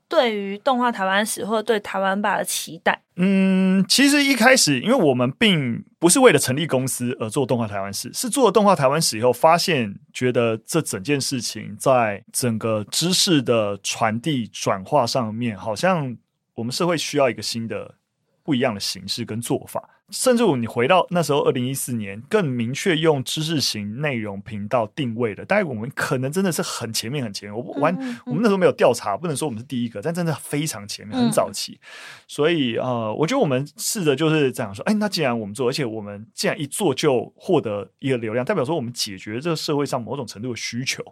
[0.08, 16.16] 对于动画台湾史或者对台湾吧的期待，嗯，其实一开始，因为我们并不是为了成立公司而做动画台湾史，是做了动画台湾史以后，发现觉得这整件事情在整个知识的传递转化上面，好像
[16.54, 17.96] 我们社会需要一个新的、
[18.44, 19.90] 不一样的形式跟做法。
[20.12, 27.58] 甚至我你回到那时候，二零一四年更明确用知识型内容频道定位的，大概我们可能真的是很前面很前面。
[27.58, 31.80] 我不完，我们那时候没有调查，不能说我们是第一个，但真的非常前面，很早期。
[32.28, 41.04] 所以呃，我觉得我们试着就是这样说，哎，那既然我们做，而且我们既然一做就获得一个流量，代表说我们解决这个社会上某种程度的需求。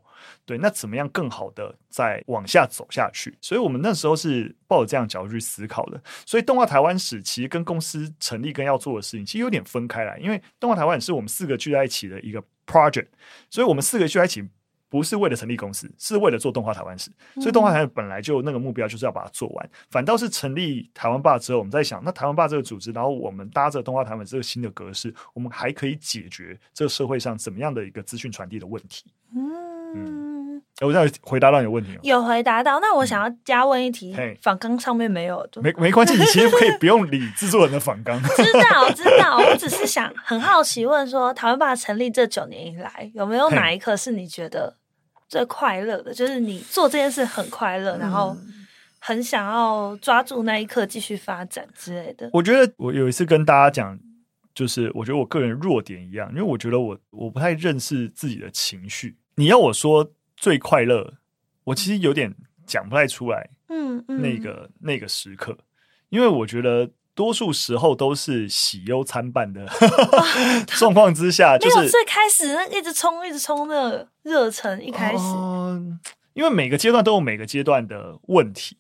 [0.45, 3.35] 对，那怎么样更好的再往下走下去？
[3.41, 6.01] 所以我们那时候是抱着这样角度去思考的。
[6.25, 13.07] 所以动画台湾史其实跟公司成立跟要做的事情其实有点分开来，因为动画台湾是我们四个聚在一起的一个 project，
[13.51, 14.43] 所以我们四个聚在一起
[14.89, 17.11] 不是为了成立公司，是为了做动画台湾史。
[17.35, 19.69] 所以动画台湾本来就那个目标就是要把它做完。
[19.89, 29.05] 反倒是成立台湾霸之后，我们在想，那台湾霸这个组织，然后我们搭着动画台湾这个新的格式，我们还可以解决这个社会上怎么样的一个资讯传递的问题。
[29.35, 30.42] 嗯。
[30.81, 32.79] 我这样回答到你的问题有回答到。
[32.79, 38.21] 那我想要加问一题，访纲上面没有，没没关系，你其实可以不用理制作人的访纲。
[38.35, 44.75] 知道知道，我只是 想很好奇问说，台湾爸成立这九年以来，有没有哪一刻是你觉得
[45.29, 46.13] 最快乐的？
[46.13, 48.35] 就是你做这件事很快乐，然后
[48.99, 52.29] 很想要抓住那一刻继续发展之类的。
[52.33, 53.97] 我觉得我有一次跟大家讲，
[54.53, 59.15] 就是我觉得我个人弱点一样，因为我觉得我我不太认识自己的情绪。
[59.35, 60.11] 你要我说。
[60.43, 61.13] 最快乐
[61.63, 63.49] 我其实有点讲不太出来。
[63.69, 64.21] 嗯，嗯。
[64.21, 65.57] 那个那个时刻，
[66.09, 69.65] 因为我觉得多数时候都是喜忧参半的
[70.67, 75.81] 状况之下，就是最开始那一直冲一直冲的热忱，一开始、呃，
[76.33, 78.75] 因为每个阶段都有每个阶段的问题，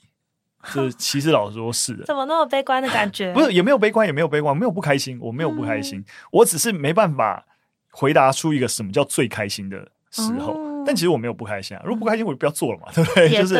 [0.73, 3.31] 就是 其实老实说是的，怎么那么悲观的感觉？
[3.33, 7.45] 不是，也没有悲观，也没有悲观，没有不开心，我没有不开心，嗯、我只是没办法
[7.89, 10.55] 回答出一个什么叫最开心的时候。
[10.57, 13.29] 嗯但其实我没有不开心啊，如果不开心我就不要做了嘛， 对不对？
[13.29, 13.55] 就是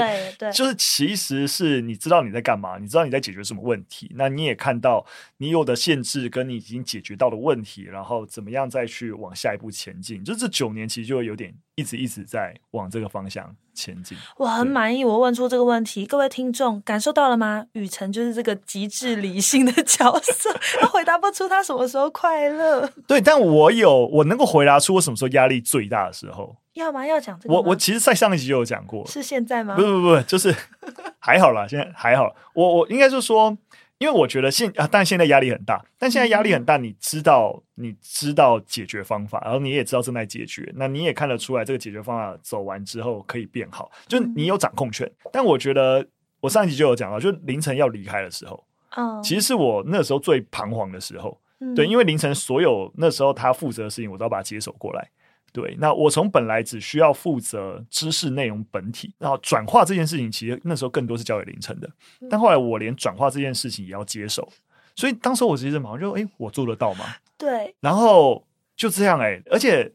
[0.51, 5.05] 就是，其实是你知道你在干嘛，你知道你在解决什么问题，那你也看到
[5.38, 10.23] 你有的限制跟你已经解决到的问题，然后怎么样再去往下一步前进。
[10.23, 14.17] 就这九年其实就会有点一直一直在往这个方向前进。
[14.38, 17.65] 我很满意，我问出这个问题，各位听众感受到了吗？
[17.73, 22.88] 雨辰就是这个极致理性的角色， 他回答不出他什么时候快乐。
[23.07, 26.55] 对，但我有，我能够回答出我什么时候压力最大的时候。
[26.73, 27.05] 要吗？
[27.05, 27.53] 要讲这个？
[27.53, 29.75] 我我其实，在上一集就有讲过，是现在吗？
[29.75, 30.55] 不不不，就是
[31.19, 32.36] 还好啦，现在还好。
[32.53, 33.55] 我我应该就是说，
[34.04, 45.08] 因为我觉得现啊，但现在压力很大，但现在压力很大，你知道，你知道解决方法，然后你也知道正在解决，那你也看得出来，这个解决方法走完之后可以变好，就你有掌控权。
[45.08, 46.06] 嗯、但我觉得，
[46.42, 48.62] 我上一集就有讲到，就凌晨要离开的时候，
[48.98, 55.10] 哦，其实是我那时候最彷徨的时候，嗯、对，因为凌晨所有那时候他负责的事情，我都要把他接手过来。
[55.54, 61.88] 对，那我从本来只需要负责知识内容本体，然后转化这件事情，其实那时候更多是交给凌晨的。
[62.28, 64.52] 但后来我连转化这件事情也要接手，
[64.96, 67.06] 所以当时我其实马上就，哎，我做得到吗？
[67.38, 67.76] 对。
[67.82, 68.44] 然后
[68.76, 69.94] 就这样，哎，而且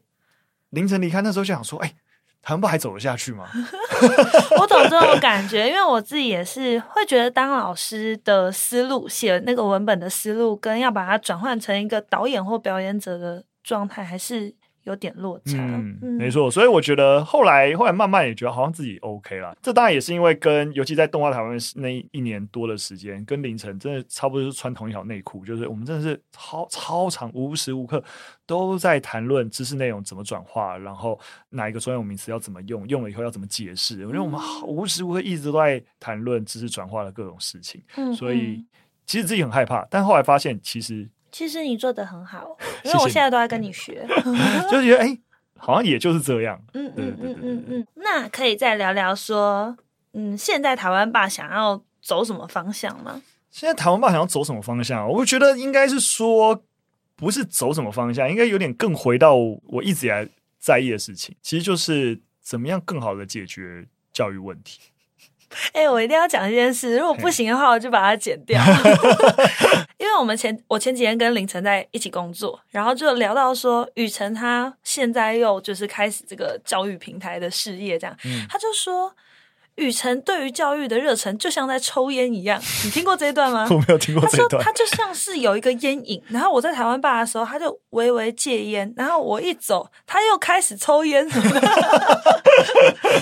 [0.69, 1.93] 凌晨离开那时候就想说，哎，
[2.41, 3.49] 台湾不还走得下去吗？
[4.61, 14.55] 我懂这种感觉，因为我自己也是会觉得，当老师的思路，写那个文本的思路，跟要把它转换成一个导演或表演者的状态，还是。
[14.83, 19.55] 有点落差，嗯，没错，所以我觉得后来后来慢慢也觉得好像自己 OK 了。
[19.61, 28.03] 这当然也是因为跟，尤其在动画台湾那一年多的时间，跟凌晨真的差不多是穿同一条内裤，就是我们真的是超超长，无时无刻
[28.45, 33.99] 都在谈论知识内容怎么转化，然后哪一个专有名词要怎么用，用了以后要怎么解释。
[33.99, 38.65] 因为我们无时无刻一直都在谈论知识转化的各种事情，嗯，所以
[39.05, 41.09] 其实自己很害怕，但后来发现其实。
[41.31, 44.07] 其实你做的很好，因为我现在都在跟你学，
[44.71, 45.19] 就觉得哎、欸，
[45.57, 46.59] 好像也就是这样。
[46.73, 47.87] 嗯嗯嗯嗯嗯。
[47.95, 49.75] 那可以再聊聊说，
[50.13, 53.21] 嗯，现在台湾爸想要走什么方向吗？
[53.51, 55.09] 现在台湾爸想要走什么方向？
[55.09, 56.63] 我觉得应该是说，
[57.15, 60.27] 不是走什么方向，应该有点更回到我一直以来
[60.59, 64.79] 在意的事情，其实就是怎么样更好的解决教育问题。
[65.73, 68.61] 哎、欸，我一定要讲一件事，如果不行的话，我就把它剪掉。
[69.97, 79.13] 因为我们前我前几天跟凌晨在一起工作，然后就聊到说，雨辰他现在又就是开始这个教育平台的事业，这样，嗯、他就说。
[79.79, 83.67] 宇程对于教育的热忱就像在抽烟一样，你听过这一段吗？
[83.71, 84.49] 我没有听过这一段。
[84.49, 91.27] 他说他就像是有一个烟瘾，然后我在台湾爸的时候，他就微微戒烟，然后我一走，他又开始抽烟。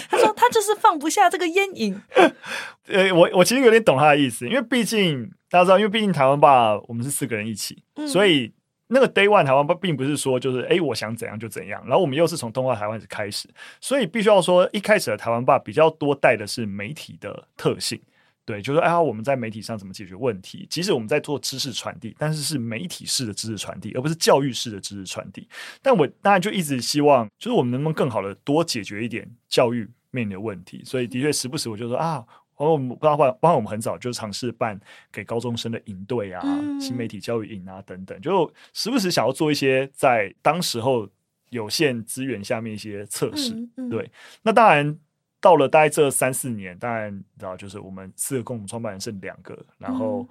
[0.10, 2.02] 他说他就是放不下这个烟瘾。
[2.90, 8.52] 呃，我我其实有点懂他的意思，因为毕竟大家知道，因为毕竟台湾爸我们是四个人一起，嗯、所以。
[8.90, 13.50] 那个 Day One 台湾吧并不是说就是哎，我想怎样就怎样，然后我们又是从动画台湾开始，
[13.82, 18.00] 所以必须要说一开始的台湾爸比较多带的是媒体的特性，
[18.46, 25.48] 对，就是哎呀我们在媒体上怎么解决问题，即使我们在做知识传递，但是是媒体式的知识传递，而不是教育式的知识传递。
[25.82, 32.24] 但我当然就一直希望，就是我们能不能更好的多解决一点教育面临的问题，所以的确时不时我就说啊。
[32.58, 34.80] 然后我们包括包括我们很早就尝试办
[35.12, 41.08] 给高中生的营队啊，嗯、新媒体教育营啊等等，就时不时想要做一些在当时候
[41.50, 43.54] 有限资源下面一些测试。
[43.54, 44.10] 嗯嗯、对，
[44.42, 44.98] 那当然
[45.40, 50.28] 到了大概这三四年，当然你知道，就是我们四个共同创办人剩两个，然后、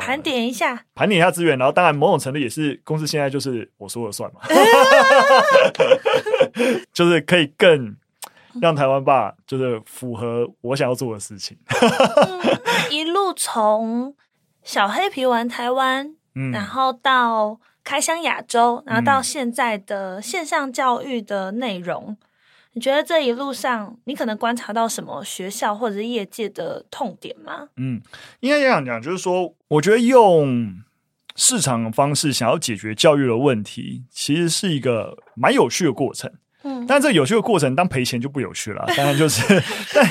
[0.00, 4.40] 盘点一下，盘点一下资源，然后当然某种程度也是公司现在就是我说了算嘛，
[6.94, 7.94] 就是可以更。
[8.60, 11.56] 让台湾爸就是符合我想要做的事情。
[12.90, 14.14] 一路从
[14.62, 22.16] 小黑皮玩台湾，嗯，然后到开箱亚洲，然后到现在的线上教育的内容，嗯，
[22.72, 27.68] 你觉得这一路上你可能观察到什么学校或者是业界的痛点吗？
[27.76, 28.00] 嗯，
[28.40, 30.82] 应该这样讲，就是说，我觉得用
[31.36, 36.32] 市场的方式想要解决教育的问题，其实是一个蛮有趣的过程。
[36.64, 38.84] 嗯，但这有趣的过程，当赔钱就不有趣了。
[38.96, 39.42] 当然就是，
[39.94, 40.06] 但，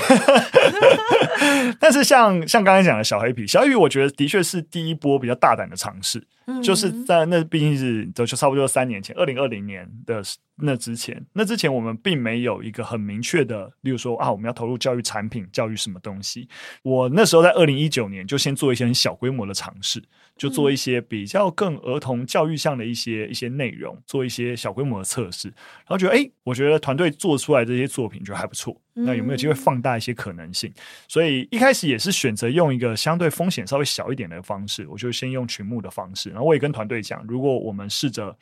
[1.80, 6.26] 但是像像刚才讲的小黑皮，小黑皮，我觉得的确是第一波比较大胆的尝试。
[6.50, 10.24] 嗯、就是在那毕竟是就差不多三年前，二零二零年的
[10.56, 16.48] 那之前，那之前我们并没有一个很明确的，例如说啊，我们要投入教育产品、教育什么东西。
[16.84, 20.02] 我那时候在二零一九年就先做一些很小规模的尝试，
[20.38, 28.80] 就做一些比较更儿童教育向的一些一些内容，做一些小规模的测试，然后觉得哎，我觉得团队做出来这些作品就还不错。
[28.94, 30.74] 那有没有机会放大一些可能性？
[31.08, 36.30] 所以一开始也是选择用一个相对风险稍微小一点的方式，我就先用群募的方式。
[36.30, 38.36] 然后我也跟团队讲，如果我们试着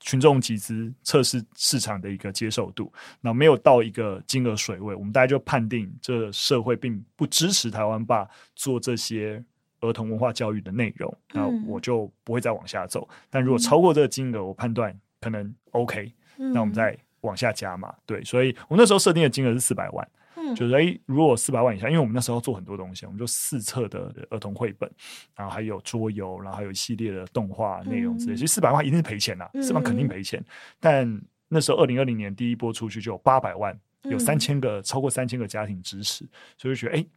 [0.00, 9.42] 群众集资测试市场的一个接受度，那没有到一个金额水位，我们大家就判定这社会并不支持台湾爸做这些
[9.86, 13.08] 儿童文化教育的内容，那我就不会再往下走。
[13.30, 16.96] 但如果超过这个金额，我判断可能 OK，那我们再。
[17.22, 24.88] 往下加嘛，对，所以我那时候设定的金额是四百万，嗯，就是哎，如果四百万以下，因为我们那时候做很多东西，我们就四册的儿童绘本，
[25.34, 30.40] 然后还有桌游，然后还有一系列的动画内容之类，其实四百万一定是赔钱啦，四百万肯定赔钱。
[30.78, 36.24] 但那时候二零二零年第一波出去就有八百万，有三千个超过三千个家庭支持，
[36.56, 37.08] 所以就觉得诶，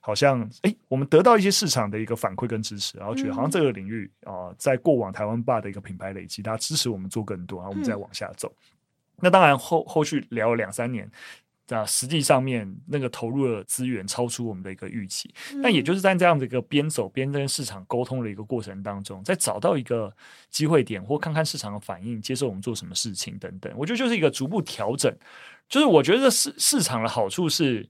[0.00, 8.52] 好像哎，我们得到一些市场的一个反馈跟支持，然后觉得好像这个领域啊，呃，在过往台湾霸的一个品牌累积，大家支持我们做更多，然后我们再往下走。
[9.22, 11.08] 那当然后后续聊了两三年，
[11.68, 15.32] 啊，实际上面那个投入的资源超出我们的一个预期。
[15.56, 20.10] 那、嗯、也就是在这样的一个边走边跟市场沟通的一个过程当中，再找到一个
[20.48, 23.70] 机会点，或看看市场的反应，接受我们做什么事情等等。
[23.76, 25.14] 我觉得就是一个逐步调整。
[25.68, 27.88] 就是我觉得市市场的好处是，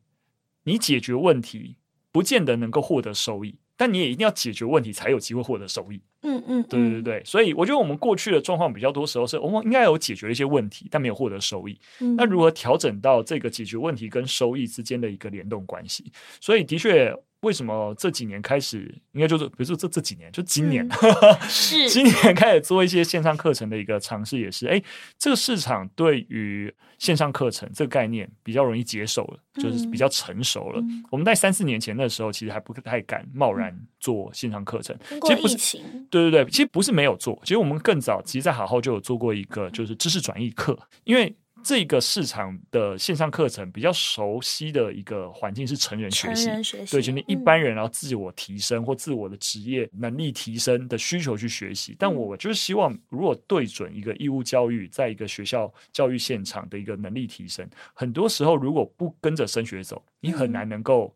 [0.64, 1.76] 你解决问题
[2.12, 3.58] 不见得能够获得收益。
[3.76, 6.02] 但你也一定要解决问题，才有机会获得收益。
[6.22, 11.80] 嗯嗯，对对对，所以我觉得我们过去的状况比较多时候是我们应该有解决一些问题，但没有获得收益。
[12.16, 16.12] 那如何调整到这个解决问题跟收益之间的一个联动关系？
[16.40, 17.16] 所以的确。
[17.40, 24.82] 为什么这几年开始，应该就是比如说这这几年，就今年，嗯、 是今年开始做一些线上课程的一个尝试，也是哎，
[25.18, 30.80] 这个市场对于线上课程这个概念比较容易接受了，就是比较成熟了。
[30.82, 34.94] 嗯、我们在三四年前的时候，其实还不太敢贸然做线上课程。
[35.22, 35.78] 其实不是，
[36.10, 41.34] 对对对，其实不是没有做，其实我们更早，其实在好好就有做过一个就是知识转译课，因为。
[41.62, 51.94] 这个市场的线上课程比较熟悉的一个环境是成人学习，成人学习对，就你一般人然后自我提升或自我的职业能力提升的需求去学习。
[51.98, 61.14] 但我就是希望，如果对准一个义务教育，在一个学校教育现场的一个能力提升，很多时候如果不跟着升学走，你很难能够。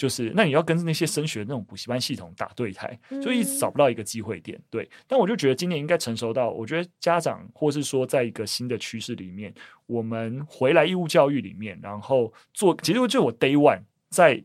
[0.00, 4.58] 就是，那你要跟那些升学那种补习班系统打对台，所以一直找不到一个机会点。
[4.70, 9.52] 对，但我就觉得今年应该成熟到，我觉得家长或是说，在一个新的趋势里面，
[9.84, 14.42] 我们回来义务教育里面，然后做，其实就我 day one 在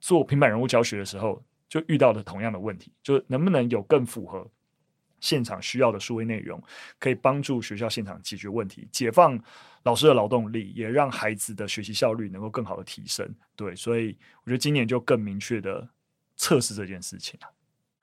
[0.00, 4.50] 做平板人物教学的时候，就遇到了同样的问题，就能不能有更符合
[5.20, 6.60] 现场需要的数位内容，
[6.98, 9.40] 可以帮助学校现场解决问题，解放
[9.88, 13.26] 老师的劳动力，也让孩子的学习效率能够更好的提升。
[13.56, 14.14] 对，所以
[14.44, 15.88] 我觉得今年就更明确的
[16.36, 17.40] 测试这件事情。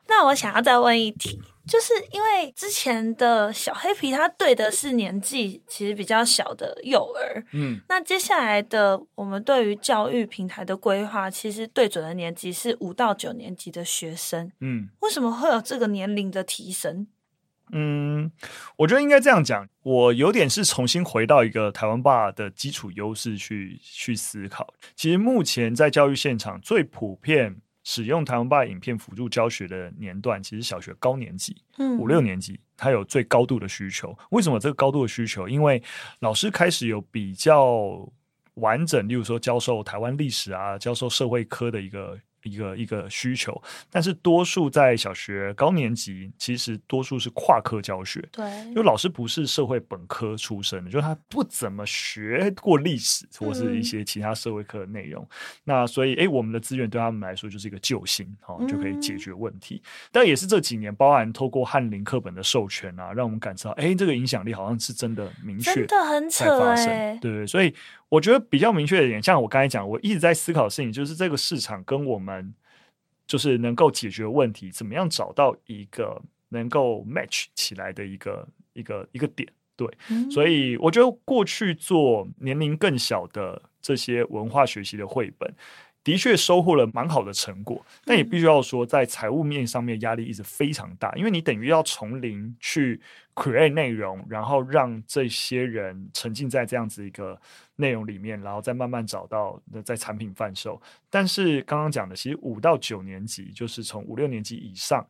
[0.07, 17.07] 那我想要再问一题，就是因为之前的小黑皮他对的是年纪其实比较小的幼儿，嗯，那接下来的我们对于教育平台的规划，其实对准的年纪是五到九年级的学生，嗯，为什么会有这个年龄的提升？
[17.71, 18.31] 嗯，
[18.77, 24.73] 我觉得应该这样讲，我有点是重新回到一个台湾爸的基础优势去去思考。
[24.95, 27.57] 其实目前在教育现场最普遍。
[27.87, 34.17] 使用台湾爸影片辅助教学的年段，其实小学高年级，嗯，五六年级，它有最高度的需求。
[34.31, 35.47] 为什么这个高度的需求？
[35.47, 35.79] 因为
[36.17, 38.11] 老师开始有比较
[38.55, 42.19] 完整，例如说教授台湾历史啊，教授社会科的一个。
[42.45, 48.23] 一个一个需求，但是多数在小学高年级，其实多数是跨科教学。
[48.31, 55.23] 对，因为老师不是社会本科出身的，就是他不怎么学过历史或是一些其他社会课的内容。
[55.23, 55.27] 嗯、
[55.63, 59.81] 那所以，哎，我们的资源对他们来说就是一个救星，哦，就可以解决问题。
[59.83, 67.17] 嗯、但也是这几年，包含透过翰林课本的授权啊，让我们感受到，哎，这个影响力好像是真的明确，真的很扯哎。
[67.19, 67.73] 对对，所以。
[68.09, 72.53] 我觉得比较明确的一点，像我刚才讲，我一直在思考的事情，就是这个市场跟我们
[73.27, 79.47] 就是能够解决问题，怎么样找到一个能够 match 起来的一个一个一个点。
[79.77, 85.53] 对，嗯、所以我觉得过去做年龄更小的这些文化学习的绘本，
[86.05, 93.01] 的确收获了蛮好的成果，但也必须要说，在财务面上面压力一直非常大，因为你等于要从零去
[93.33, 97.35] create 内容，然后让这些人沉浸在这样子一个
[97.77, 100.79] 内容里面，然后再慢慢找到在产品贩售。
[101.09, 105.03] 但是刚刚讲的，其实五到九年级，就是从五六年级以上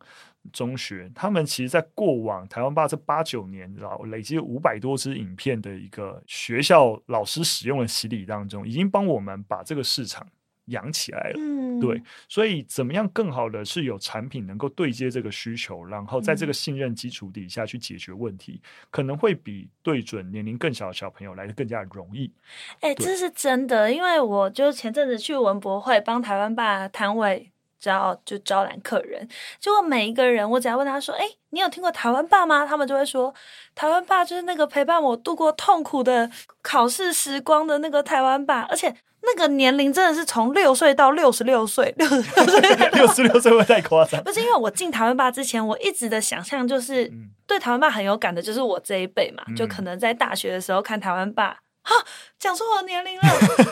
[0.54, 10.26] 中学，他们其实在过往台湾吧这八九年，然后累积五百多支影片的一个学校老师使用的洗礼当中，已经帮我们把这个市场。
[10.68, 22.32] 养起来了，嗯，对，所以怎么样更好的是有产品能够对接这个需求，然后在这个信任基础底下去解决问题，嗯、可能会比对准年龄更小的小朋友来的更加容易。
[22.80, 29.28] 哎、欸，这是真的，因为我就前阵子去文博会帮台湾吧摊位招就招揽客人，
[29.60, 33.32] 结果每一个人我只要问他说：“哎、欸，你有听过台湾爸吗？”他们就会说
[33.76, 36.32] ：“台湾爸就是那个陪伴我度过痛苦的
[36.64, 38.96] 考试时光的那个台湾爸，而且。”
[39.26, 44.24] 那个年龄真的是从六岁到六十六岁， 六十六岁，六十六岁会太夸张。
[44.24, 47.12] 不是因为我进台湾吧之前，我一直的想象就是
[47.48, 51.96] 对台湾爸很有感的，就是我这一辈嘛，嗯、就可能在大学的时候看台湾爸，哈，
[52.40, 53.24] 讲出我的年龄了。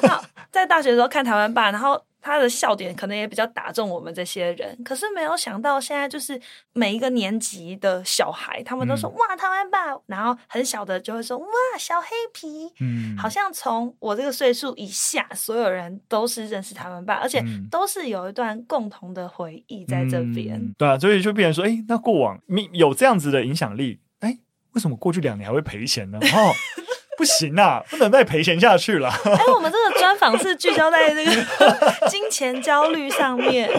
[0.08, 2.02] 好，在大学的时候看台湾爸，然后。
[2.24, 6.40] 他的笑点可能也比较打中我们这些人，可是没有想到现在就是
[6.72, 11.46] 每一个年级的小孩，他们都说、嗯、哇台湾爸，然后很小的就会说哇
[11.78, 20.74] 小黑皮，嗯，好像从我这个岁数以下，所有人都是认识台湾爸，而且都是有一段共同的回忆在这边、嗯。
[20.78, 24.40] 对啊，所以就变成说，哎、欸，那过往你有这样子的影响力，哎、欸，
[24.72, 26.18] 为什么过去两年还会赔钱呢？
[26.22, 26.54] 哦。
[27.18, 29.10] 不行啊，不能再赔钱下去了。
[29.26, 31.32] 哎、欸，我们这个专访是聚焦在这个
[32.10, 33.70] 金钱焦虑上面，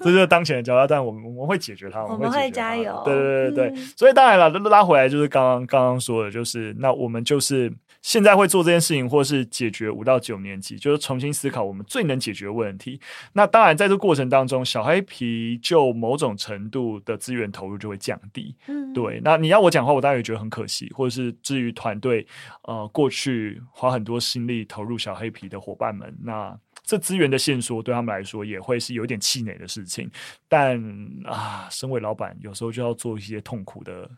[0.00, 3.02] 这就是当前的焦虑，但我们我们会解决它，我们会加油。
[3.04, 7.72] 对对对对，嗯、所以当然了，拉回来就是刚刚刚刚说的，就是那我们就是。
[8.04, 13.00] 现在会做这件事情，或是解决五到九年级，就是重新思考我们最能解决的问题。
[13.32, 18.54] 那当然，在这过程当中，小黑皮就某种程度的资源投入就会降低。
[18.66, 19.22] 嗯，对。
[19.24, 20.92] 那你要我讲话，我当然也觉得很可惜。
[20.94, 22.26] 或者是至于团队，
[22.64, 30.10] 呃，过去花很多心力投入小黑皮的伙伴们，那这资源的限缩对他们来说也会是有点气馁的事情。
[30.46, 30.78] 但
[31.24, 34.10] 啊，身为老板，有时候就要做一些痛苦的。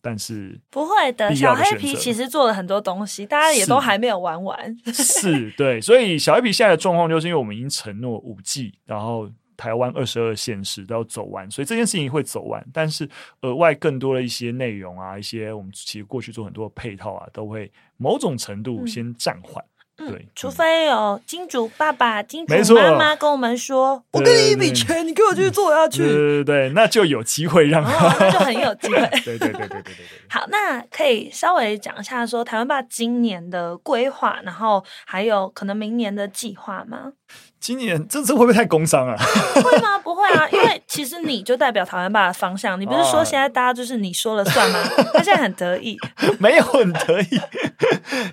[0.00, 4.76] 但是不会的，小黑皮其实做了很多东西，大家也都还没有玩完。
[4.86, 12.64] 是，是对，所以小黑皮现在的状况就是因为我们已经承诺五 G，，然后台湾二十二县市都要走完，所以这件事情会走完。
[12.72, 13.08] 但是
[13.40, 19.62] 额外更多的一些内容啊，一些我们其实过去做很多的配套啊，都会某种程度先暂缓。
[19.64, 28.96] 嗯对、嗯，除非有金主爸爸、金主妈妈跟我们说：“我给你一笔钱，你给我继续做下去。”对对对，那就有机会让他、哦， 那就很有机会。
[29.24, 29.94] 对对对对对对对。
[30.28, 37.12] 好，那可以稍微讲一下说台湾爸今年的规划，然后还有可能明年的计划吗？
[37.60, 39.16] 今年这次会不会太工伤啊？
[39.54, 39.98] 会吗？
[40.02, 42.80] 不会啊，因为其实你就代表台湾爸的方向。
[42.80, 44.78] 你不是说现在大家就是你说了算吗？
[45.12, 45.96] 他现在很得意，
[46.40, 47.38] 没有很得意，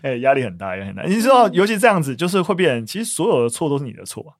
[0.01, 1.09] 哎、欸，压力很大，也很难。
[1.09, 4.36] 你知道，尤其这样子，就是会变，其实所有的错都是你的错。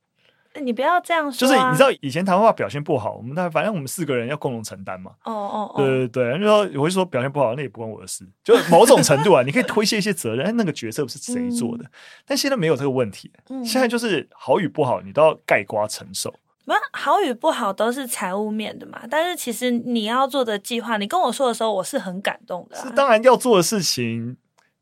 [0.62, 5.12] 你不要这样说、啊，就是你知道以前台湾吧表现不好，我们那反正我们四个人要共同承担嘛。
[5.24, 10.46] 哦哦哦，对对对，就说我会说表现不好，那也不关我的事，就某种程度啊，你可以推卸一些责任。
[10.46, 11.84] 哎，那个决策是谁做的？
[11.84, 11.90] 嗯、
[12.26, 16.34] 但现在没有这个问题，嗯、现在就是好与不好，你都要盖瓜承受。
[16.66, 22.84] 那好与不好都是财务面的嘛，但是其实你要做的计划，你跟我说的时候，我是很感动的、啊。
[22.84, 24.36] 是当然要做的事情，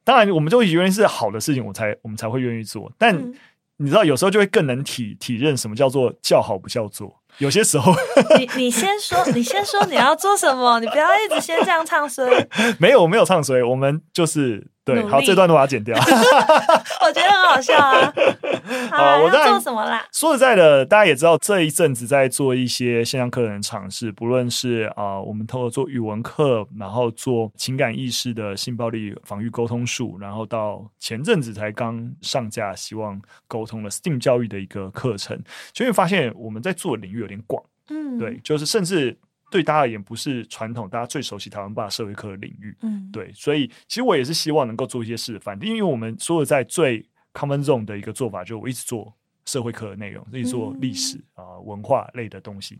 [0.03, 3.15] 当然我们就以为是好的事情，我才我们才会愿意做，但。
[3.15, 3.33] 嗯
[3.83, 7.13] 你知道，有时候就会更能体体认什么叫做叫好不叫座。
[7.39, 7.93] 有些时候
[8.37, 12.47] 你，你你先说， 你先说你要做什么，你不要一直先这样唱衰。
[12.79, 14.72] 没有，我没有唱衰，我们就是。
[14.85, 15.97] 对，好，这段都把它剪掉。
[17.05, 18.13] 我觉得很好笑啊。
[18.91, 20.05] 好， 好，我在做什么啦？
[20.11, 37.63] 说实在的，大家也知道，这一阵子在做一些线上课程尝试，不论是啊、呃，我们透过做语文课，然后做情感意识的性暴力防御沟通术，然后到前阵子才刚上架，希望沟通的 STEAM 教育的一个课程，就会发现我们在做的领域有点广。
[37.89, 39.17] 嗯，对，就是甚至。
[39.53, 49.13] 对大家而言，不是传统大家最熟悉台湾吧社会科的领域，嗯，对，所以其实我也是希望能够做一些示范，因为我们说的在最 common zone 的一个做法，就我一直做
[49.45, 52.79] 社会课的内容，一直做历史啊、呃、文化类的东西。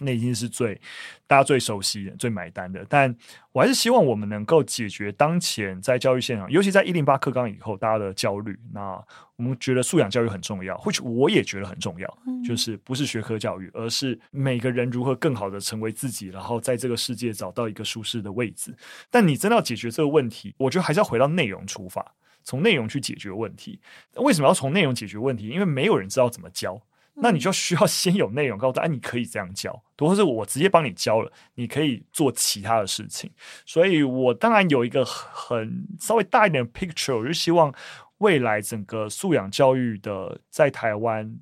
[0.00, 0.80] 那已经是最
[1.26, 3.14] 大家最熟悉的、最买单的，但
[3.52, 8.58] 我还是希望我们能够解决当前在教育现场，尤其在一零八课纲以后大家的焦虑。
[8.72, 9.02] 那
[9.36, 18.74] 我们觉得素养教育很重要，或许我也觉得很重要，就是不是学科教育，而是每个人如何更好的成为自己，然后在这个世界找到一个舒适的位置。
[19.10, 22.04] 但你真的要解决这个问题，我觉得还是要回到内容出发，
[22.42, 23.80] 从内容去解决问题。
[24.16, 25.48] 为什么要从内容解决问题？
[25.48, 26.80] 因为没有人知道怎么教。
[27.22, 33.30] 那你就需要先有内容告诉他，哎，你可以这样教，或者我直接帮你教了，你可以做其他的事情。
[33.66, 37.72] 所以我当然有一个很稍微大一点的 picture，我就希望
[38.18, 41.36] 未来整个素养教育的在台湾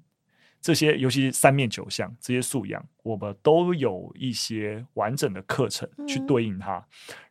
[0.60, 6.84] 这些，尤其是三面九项这些素养，我们都有一些完整的课程去对应它，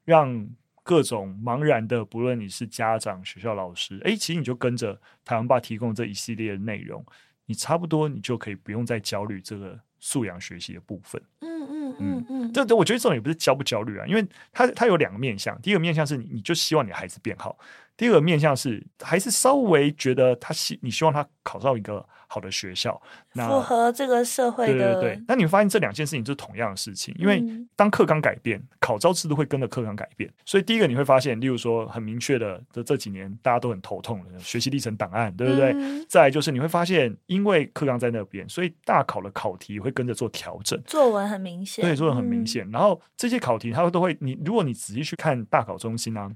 [0.05, 0.47] 让
[0.83, 7.05] 各种茫然的，不论你是家长、学校老师，哎，其实你就跟着台湾爸提供这一系列的内容。
[7.47, 11.19] 你差不多，你就可以不用再焦虑这个素养学习的部分。
[11.39, 15.59] 嗯嗯嗯嗯，这这我觉得这种也不是焦不焦虑啊，因为它它有两个面向。
[15.61, 17.57] 第一个面向是你，你就希望你孩子变好。
[17.95, 23.01] 第二个面向是，还是稍微觉得他希你希望他考上一个好的学校，
[23.33, 24.73] 那符合这个社会的。
[24.73, 25.23] 对对对。
[25.27, 27.43] 那你会发现这两件事情是同样的事情，因为
[27.75, 30.31] 当课纲改变，考招制度会跟着课纲改变。
[30.45, 35.71] 所以第一个你会发现，例如说很明确的，这这几年大家都很头痛的学习历程档案，对不对？
[35.73, 42.67] 嗯、再来就是你会发现，因为课纲在那边，所以大考的考题会跟着做调整，作文很明显，对，作文很明显。
[42.67, 46.29] 嗯、然后这些考题，它都会，你如果你仔细去看大考中心啊。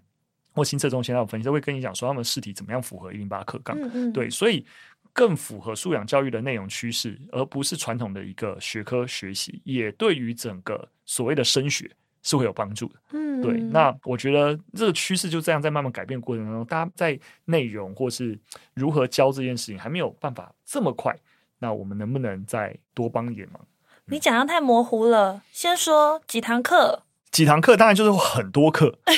[0.53, 4.65] 或新测中心，他有分析都会跟你讲说，他们试题怎么样符合一零八课纲，嗯嗯对，所以
[5.13, 11.89] 更符合素养教育的内容趋势，而不是传统的一个学科学习，也对于整个所谓的升学
[12.23, 12.95] 是会有帮助的。
[13.11, 13.59] 嗯，对。
[13.59, 18.39] 那我觉得这个趋势就这样在慢慢改变过程当中，大家在内容或是
[18.73, 21.15] 如何教这件事情还没有办法这么快，
[21.59, 23.61] 那我们能不能再多帮一点忙？
[24.05, 27.03] 你讲的太模糊了，先说几堂课。
[27.31, 29.11] 几堂课当然就是很多课， 不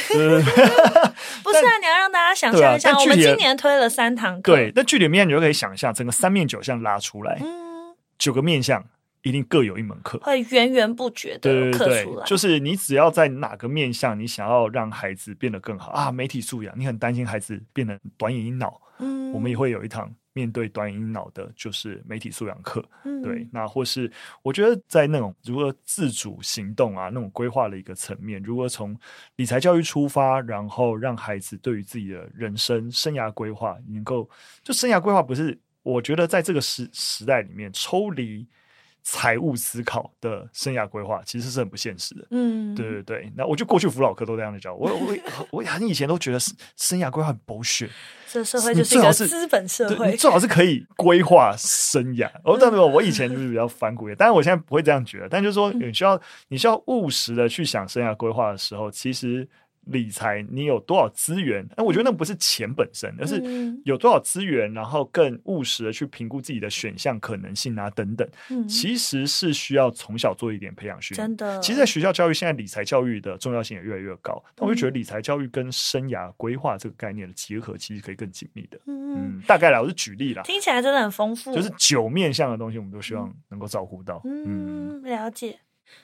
[1.52, 1.78] 是啊？
[1.80, 8.86] 你要让大家想象一下，我们今年推了三堂课，对，那剧里面你就可以想象，整个三面九项拉出来，嗯，九个面相
[9.24, 12.26] 一定各有一门课，会源源不绝的课出来。
[12.26, 20.14] 就是你只要在哪个面相，你想要让孩子变得更好啊，媒体素养，你很担心孩子变得短眼睛脑，嗯，我们也会有一堂。
[20.34, 24.12] 面对短影音脑的，就是媒体素养课，嗯、对，那或是
[24.42, 28.98] 我觉得在那种如何自主行动啊，那种规划的一个层面，如何从
[29.36, 34.30] 理财教育出发，然后让孩子对于自己的人生生涯规划能够，
[34.64, 38.48] 就生涯规划不是，我觉得在这个时时代里面抽离。
[39.04, 42.26] 财务思考的生涯规划其实是很不现实的。
[42.32, 43.32] 嗯，对对对。
[43.36, 44.90] 那我就过去辅导课都这样的教我。
[44.90, 47.90] 我我我很以前都觉得是生涯规划很 bullshit。
[48.32, 52.28] 这社会就是一个资本社会，你最好是可以规划生涯。
[52.44, 55.30] 哦，但是我以前就是比较反骨的，但是我现在不会这样觉得。
[55.30, 59.48] 但就是说，你需要你需要务实的去想生涯规划的时候，其实。
[59.86, 61.66] 理财，你有多少资源？
[61.76, 63.42] 哎，我觉得那不是钱本身，而是
[63.84, 68.28] 有多少资源，然后更务实的去评估自己的选项可能性啊，等等。
[68.50, 71.28] 嗯，其实是需要从小做一点培养训练。
[71.28, 74.42] 真的，其实，在学校教育，现在理财教育的重要性也越来越高。
[74.56, 78.80] 但我就觉得，理财教育跟生涯规划这个概念的结合，其实可以更紧密的。
[78.88, 81.54] 嗯，大概来，我是举例啦，听起来真的很丰富。
[81.54, 84.22] 就是九面向的东西，我们都希望能够照顾到。
[84.24, 85.60] 嗯，了解。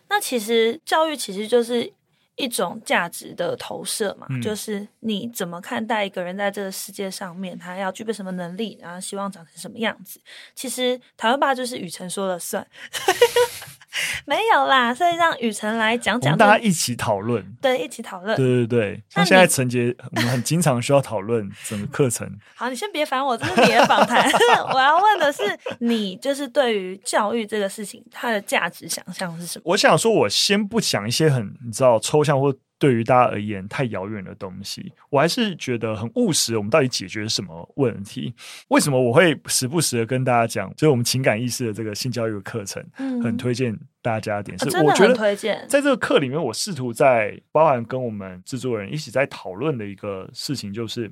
[0.10, 1.94] 那其实教育其实就是。
[2.40, 10.20] 一种价值的投射嘛，嗯、就是你怎么看待一个人在这个世界上面，他要具备什么能力，然后希望长成什么样子。
[10.56, 12.66] 其实台湾爸就是雨辰说了算。
[14.26, 19.04] 没有啦，所以让雨辰来讲讲，大家一起讨论，对，一起讨论，对对对。
[19.16, 22.30] 那现在陈杰，我们很经常需要讨论 整个课程。
[22.56, 24.30] 好，你先别烦我，这是你的访谈。
[24.74, 25.42] 我要问的是，
[25.80, 29.64] 你就是对于教育这个事情，它的价值想象是什么？
[29.66, 32.56] 我想说，我先不讲一些很你知道抽象或。
[32.80, 36.56] 对于大家而言太遥远的东西，我还是觉得很务实。
[36.58, 38.34] 我们到底解决什么问题？
[38.70, 44.58] 为什么我会时不时的跟大家讲，就是我们情感意识的这个性教育的课程，嗯、很推荐大家点。
[44.58, 51.12] 是我觉得推荐在这个课里面，我试图在包含跟我们制作人一起在讨论的一个事情，就是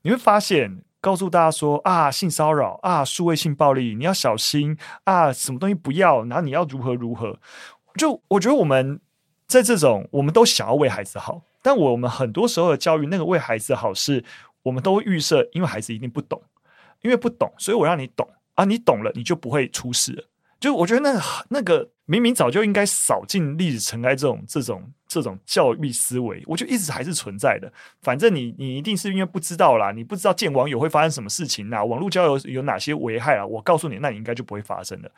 [0.00, 4.74] 你会发现，告诉大家说啊，性骚扰啊，数位性暴力，你要小心
[5.04, 7.38] 啊，什么东西不要，然后你要如何如何。
[7.98, 8.98] 就我觉得我们。
[9.46, 14.24] 在这种，我们都想要为孩子好，但我们很多时候的教育，那个为孩子好，是
[14.62, 16.42] 我们都预设，因为孩子一定不懂，
[17.02, 20.26] 因为不懂，所以我让你懂啊，你懂了，你就不会出事。
[20.58, 27.70] 就我觉得那那个明明早就应该扫进历史尘埃这种这种这种教育思维，我就一直还是存在的。
[28.00, 33.44] 反正你你一定是因为不知道啦，你不知道见网友会发生什么事情呐，网络交友有哪些危害啊？
[33.46, 35.10] 我告诉你，那你应该就不会发生了。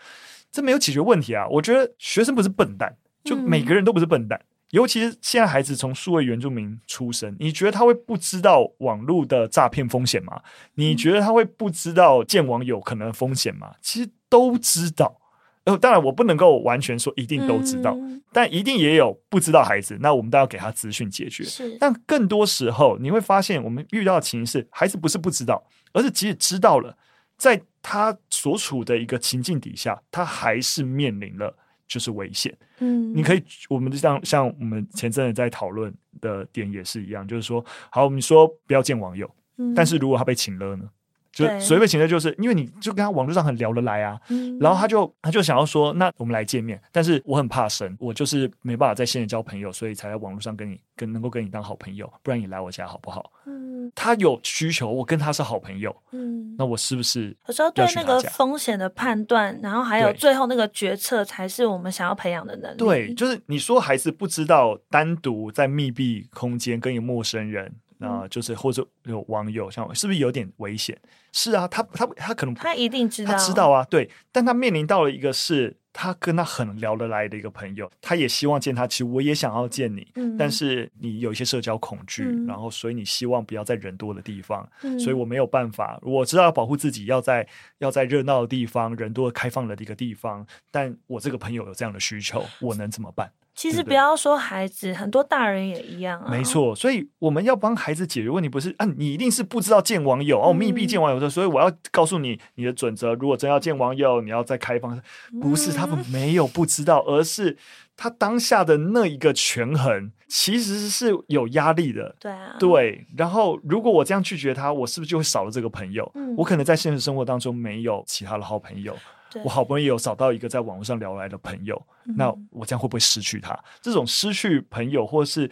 [0.51, 1.47] 这没有解决问题啊！
[1.49, 2.97] 我觉得学生不是笨蛋。
[3.29, 10.41] 就每个人都不是笨蛋，尤其是现在孩子从数位原住民出生，你觉得他会不知道网络的诈骗风险吗？
[10.75, 13.75] 你觉得他会不知道见网友可能风险吗？
[13.83, 15.21] 其实都知道。
[15.65, 17.95] 呃，当然我不能够完全说一定都知道，
[18.33, 19.99] 但一定也有不知道孩子。
[20.01, 21.45] 那我们都要给他资讯解决。
[21.79, 25.63] 但更多时候你会发现，我们遇到的情形是，孩子不是不知道，
[25.93, 26.97] 而是即使知道了，
[27.37, 31.55] 在他所处的一个情境底下，他还是面临了
[31.89, 32.57] 就是危险。
[32.79, 40.89] 嗯，你可以，我们就像像我们前阵子在讨论的点也是一样，就是说，好，我们说不要见网友，嗯，但是如果他被请了呢？
[41.33, 53.31] 就所谓被请了，就是因为你就跟他网络上很聊得来啊，嗯，然后他就他就想要说，那我们来见面，但是我很怕生，我就是没办法在现实交朋友，所以才在网络上跟你跟能够跟你当好朋友，不然你来我家好不好？
[53.47, 62.77] 嗯，他有需求，我跟他是好朋友，嗯，那我是不是有时候对那个风险的判断，然后还有最后那个决策，才是我们想要培养的能力。
[62.79, 67.73] 对，就是你说孩子不知道单独在密闭空间跟一个陌生人。
[67.99, 70.97] 那、呃、就是或者有网友像是不是有点危险？
[71.33, 74.11] 是啊，他他他可能他一定知道，他知道啊，对。
[74.33, 78.87] 但他面临到了一个是他跟他很聊得来的一个朋友，他也希望见他。
[78.87, 85.99] 其实我也想要见你，嗯、但是你有一些社交恐惧，嗯、然后所以你希望不要在人多的地方，嗯、所以我没有办法。
[86.03, 87.47] 我知道要保护自己，要在
[87.79, 93.31] 要在热闹的地方、人多开放的一个地方，但我这个朋友有这样的需求，我能怎么办？
[93.59, 96.31] 其实不要说孩子，很多大人也一样啊。
[96.31, 98.87] 没错，所以我们要帮孩子解决问题，不是啊？
[98.97, 103.15] 你一定是不知道见网友哦，密闭见网友的，所以我要告诉你你的准则。
[103.15, 104.97] 如果真要见网友，你要再开放，
[105.43, 107.59] 不是他们没有不知道，而是
[107.97, 112.15] 他当下的那一个权衡其实是有压力的。
[112.21, 113.05] 对啊，对。
[113.17, 116.09] 然后如果我这样拒绝他，我是不是就会少了这个朋友？
[116.37, 118.97] 我可能在现实生活当中没有其他的好朋友。
[119.31, 123.59] 对我好不容易有找到一个在网络上聊来的朋友，嗯、那我这样会不会失去他？
[123.81, 125.51] 这种失去朋友，或是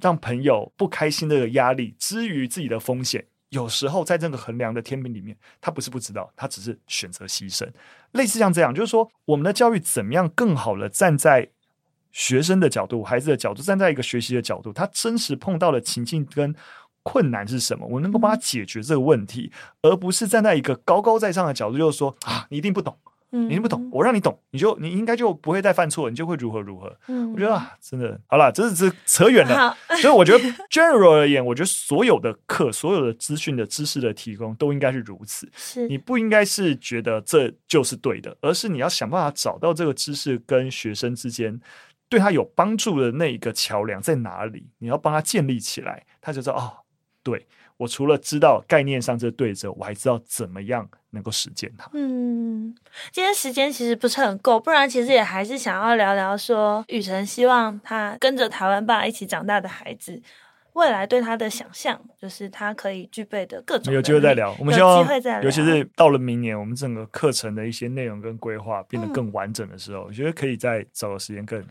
[0.00, 7.66] 让朋友不开心的压力，之于自己的风险，有时候在这个衡量的天平里面，他不是不知道，他只是选择牺牲。
[8.12, 11.48] 类似像这样，就是说，我们的教育怎么样更好的站在
[12.12, 16.54] 学生的角度、孩子的角度，站在一个学习的角度，他真实碰到的情境跟
[17.06, 17.86] 困难是什么？
[17.86, 19.52] 我能够帮他解决这个问题，
[19.82, 22.98] 嗯、而不是站在一个高高在上的角度，就是说啊，你一定不懂。
[23.30, 26.96] 你听不懂，我让你懂，你就你应该就不会再犯错，你就会如何如何。
[27.08, 29.76] 嗯，我觉得啊，真的好了，这是这扯远了。
[30.00, 30.38] 所以我觉得
[30.70, 35.46] general 而言，我觉得所有的课、所有的资讯的知识的提供都应该是如此。
[35.54, 41.60] 是你不应该是觉得这就是对的，而是你要想办法找到这个知识跟学生之间
[42.08, 46.85] 对他有帮助的那一个桥梁在哪里，你要帮他建立起来，他就知道哦，
[47.26, 47.44] 对。
[47.78, 51.90] 我除了知道概念上这对折，我还知道怎么样能够实践它。
[51.92, 52.74] 嗯，
[53.12, 60.22] 今天时间其实不是很够，不然其实也还是想要聊聊说，雨辰希望他跟着台湾爸一起长大的孩子，
[60.72, 63.92] 未来对他的想象，就是他可以具备的各种。
[63.92, 71.62] 有机会再聊，我们希望有机会再聊，尤其是到了明年，我们整个课程的一些内容跟规划变得更完整的时候，嗯、我觉得可以再找个时间更。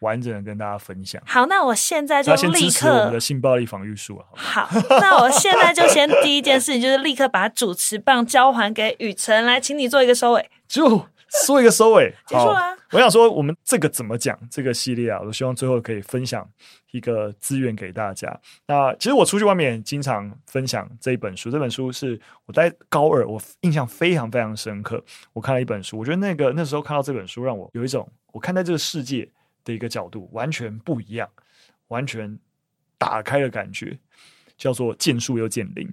[0.00, 1.22] 完整的跟大家分享。
[1.26, 2.46] 好，那我现在就立刻。
[2.46, 4.24] 先支持我们的性暴力防御术啊！
[4.34, 4.68] 好，
[5.00, 10.50] 那我现在就先第一件事情就是立刻把主持棒交还给雨辰，来，请你做一个收尾。
[10.68, 11.06] 就
[11.46, 12.76] 做一个收尾，结束啦。
[12.92, 14.38] 我想说，我们这个怎么讲？
[14.50, 16.48] 这个系列啊，我希望最后可以分享
[16.92, 18.34] 一个资源给大家。
[18.66, 25.02] 那其实我出去外面经常分享这一本书，这本书是我在高二，我印象非常非常深刻。
[25.32, 29.28] 我看了一本书，我觉得那个那时候看到这本书，让我有一种我看待这个世界。
[29.66, 31.28] 的一个角度完全不一样，
[31.88, 32.38] 完全
[32.96, 33.98] 打开的感觉，
[34.56, 35.86] 叫做见树又见林。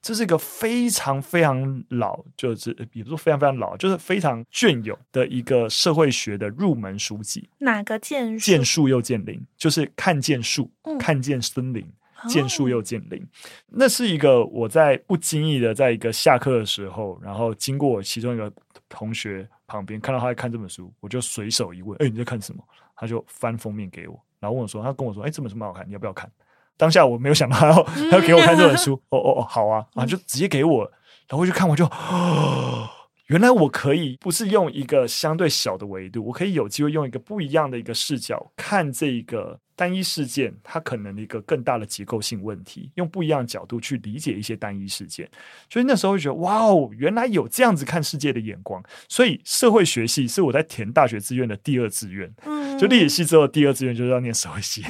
[0.00, 7.48] 这是一个非常非常老，就是也不是非常非常老，就是非常隽永的一个社会学的入门书籍。
[7.58, 8.44] 哪个见树？
[8.46, 11.84] 见树又见林，就是看见树，嗯、看见森林，
[12.28, 13.20] 见树又见林。
[13.20, 13.26] 哦、
[13.66, 18.50] 那是一个我在不经意的，在一个下课的时候，然后经过我其中一个
[18.88, 22.64] 同学旁边，看到他在看这本书，我就随手一问：“哎，你在看什么？”
[22.96, 26.28] 他就翻封面给我，然后问我说：“他跟我说，哎，这本书蛮好看，你要不要看？”
[26.76, 30.82] 当下我没有想到他要他要给我看这本书， 哦哦哦，好啊，然后就直接给我，
[31.28, 32.88] 然后我就看，我就哦。
[33.26, 45.28] 原来我可以不是用一个相对小的维度，我可以有机会用一个不一样的一个视角看这一个单一事件，它可能的一个更大的结构性问题，用不一样的角度去理解一些单一事件。
[45.68, 48.80] 所以那时候就觉得，哇哦，原来有这样子看世界的眼光。
[49.08, 52.32] 所以社会学系是我在填大学志愿的第二志愿，
[52.78, 54.84] 就历史系之后第二志愿就是要念社会系，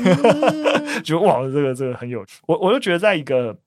[1.03, 3.59] 就哇，这个这个很有趣，我我就觉得在一个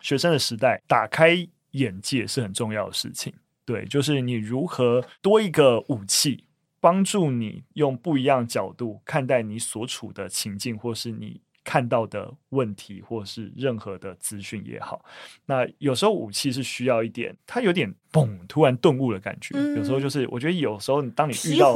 [0.00, 3.32] 学生的时代，打开眼界是很重要的事情。
[3.64, 6.44] 对，就是你如何多一个武器，
[6.80, 15.04] 帮助你用不一样角度看待你所处的情境，或是你看到的问题，或是任何的资讯也好。
[15.46, 19.54] 那有时候武器是需要一点，它有点嘣，突然顿悟的感觉。
[19.56, 21.72] 嗯、有时候就是，我觉得有时候当你遇到，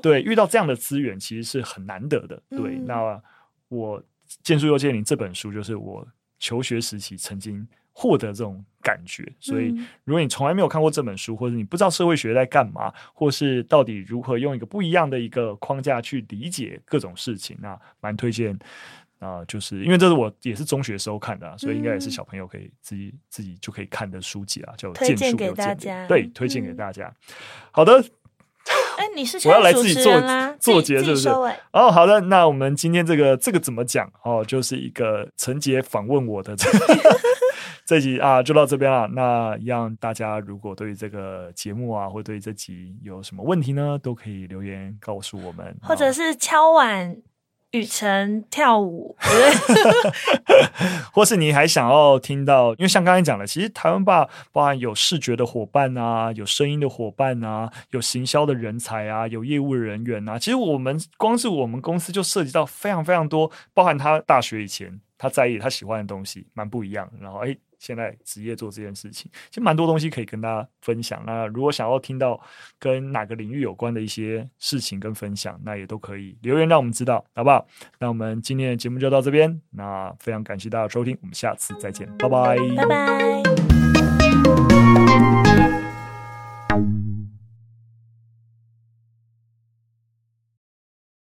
[0.00, 2.40] 对，遇到这样的资源，其实是很难得的。
[2.50, 3.20] 对，嗯、那
[3.68, 4.00] 我
[4.44, 6.06] 建筑又见林这本书，就是我
[6.38, 7.66] 求学时期曾经。
[7.98, 9.26] 获得这种感觉。
[9.40, 9.74] 所以，
[10.04, 18.54] 如果你从来没有看过这本书，或者你不知道社会学在干嘛，或是到底如何用一个不一样的一个框架去理解各种事情，那蛮推荐。
[19.18, 27.06] 啊、呃，就是因为这是我也是中学时候看的，啊，所以应该也是小朋友可以自己自己就可以看的书籍啊，叫《荐书给大家》，对，推荐给大家。
[27.06, 27.34] 嗯、
[27.70, 27.98] 好的，
[28.98, 30.12] 哎，你是 我要来自己做
[30.60, 31.30] 做结，是不是？
[31.72, 34.06] 哦，好的，那我们今天这个这个怎么讲？
[34.22, 36.70] 哦，就是一个陈杰访问我的这
[37.86, 39.08] 这集啊，就到这边了。
[39.08, 47.16] 那让大家如果对于这个节目啊，或对这集有什么问题呢，都可以留言告诉我们，或者是敲碗。
[47.72, 49.14] 雨辰跳舞，
[51.12, 52.70] 或是你还想要听到？
[52.74, 60.38] 因为像刚才讲的，其实台湾吧，包含有视觉的伙伴啊，有声音的伙伴啊，有行销的人才啊，有业务人员啊。
[60.38, 67.10] 其实我们光是我们公司就涉及到非常非常多，包含他大学以前他在意他喜欢的东西，蛮不一样。
[67.20, 67.54] 然后哎。
[67.78, 71.22] 现在职业做这件事情，其实蛮多东西可以跟大家分享。
[71.26, 72.40] 那如果想要听到
[72.78, 77.66] 跟哪个领域有关的一些事情跟分享，那也都可以留言让我们知道，好不好？
[77.98, 83.42] 那我们今天的节目就到这边，那非常感谢大家收听，我们下次再见，拜拜，拜拜。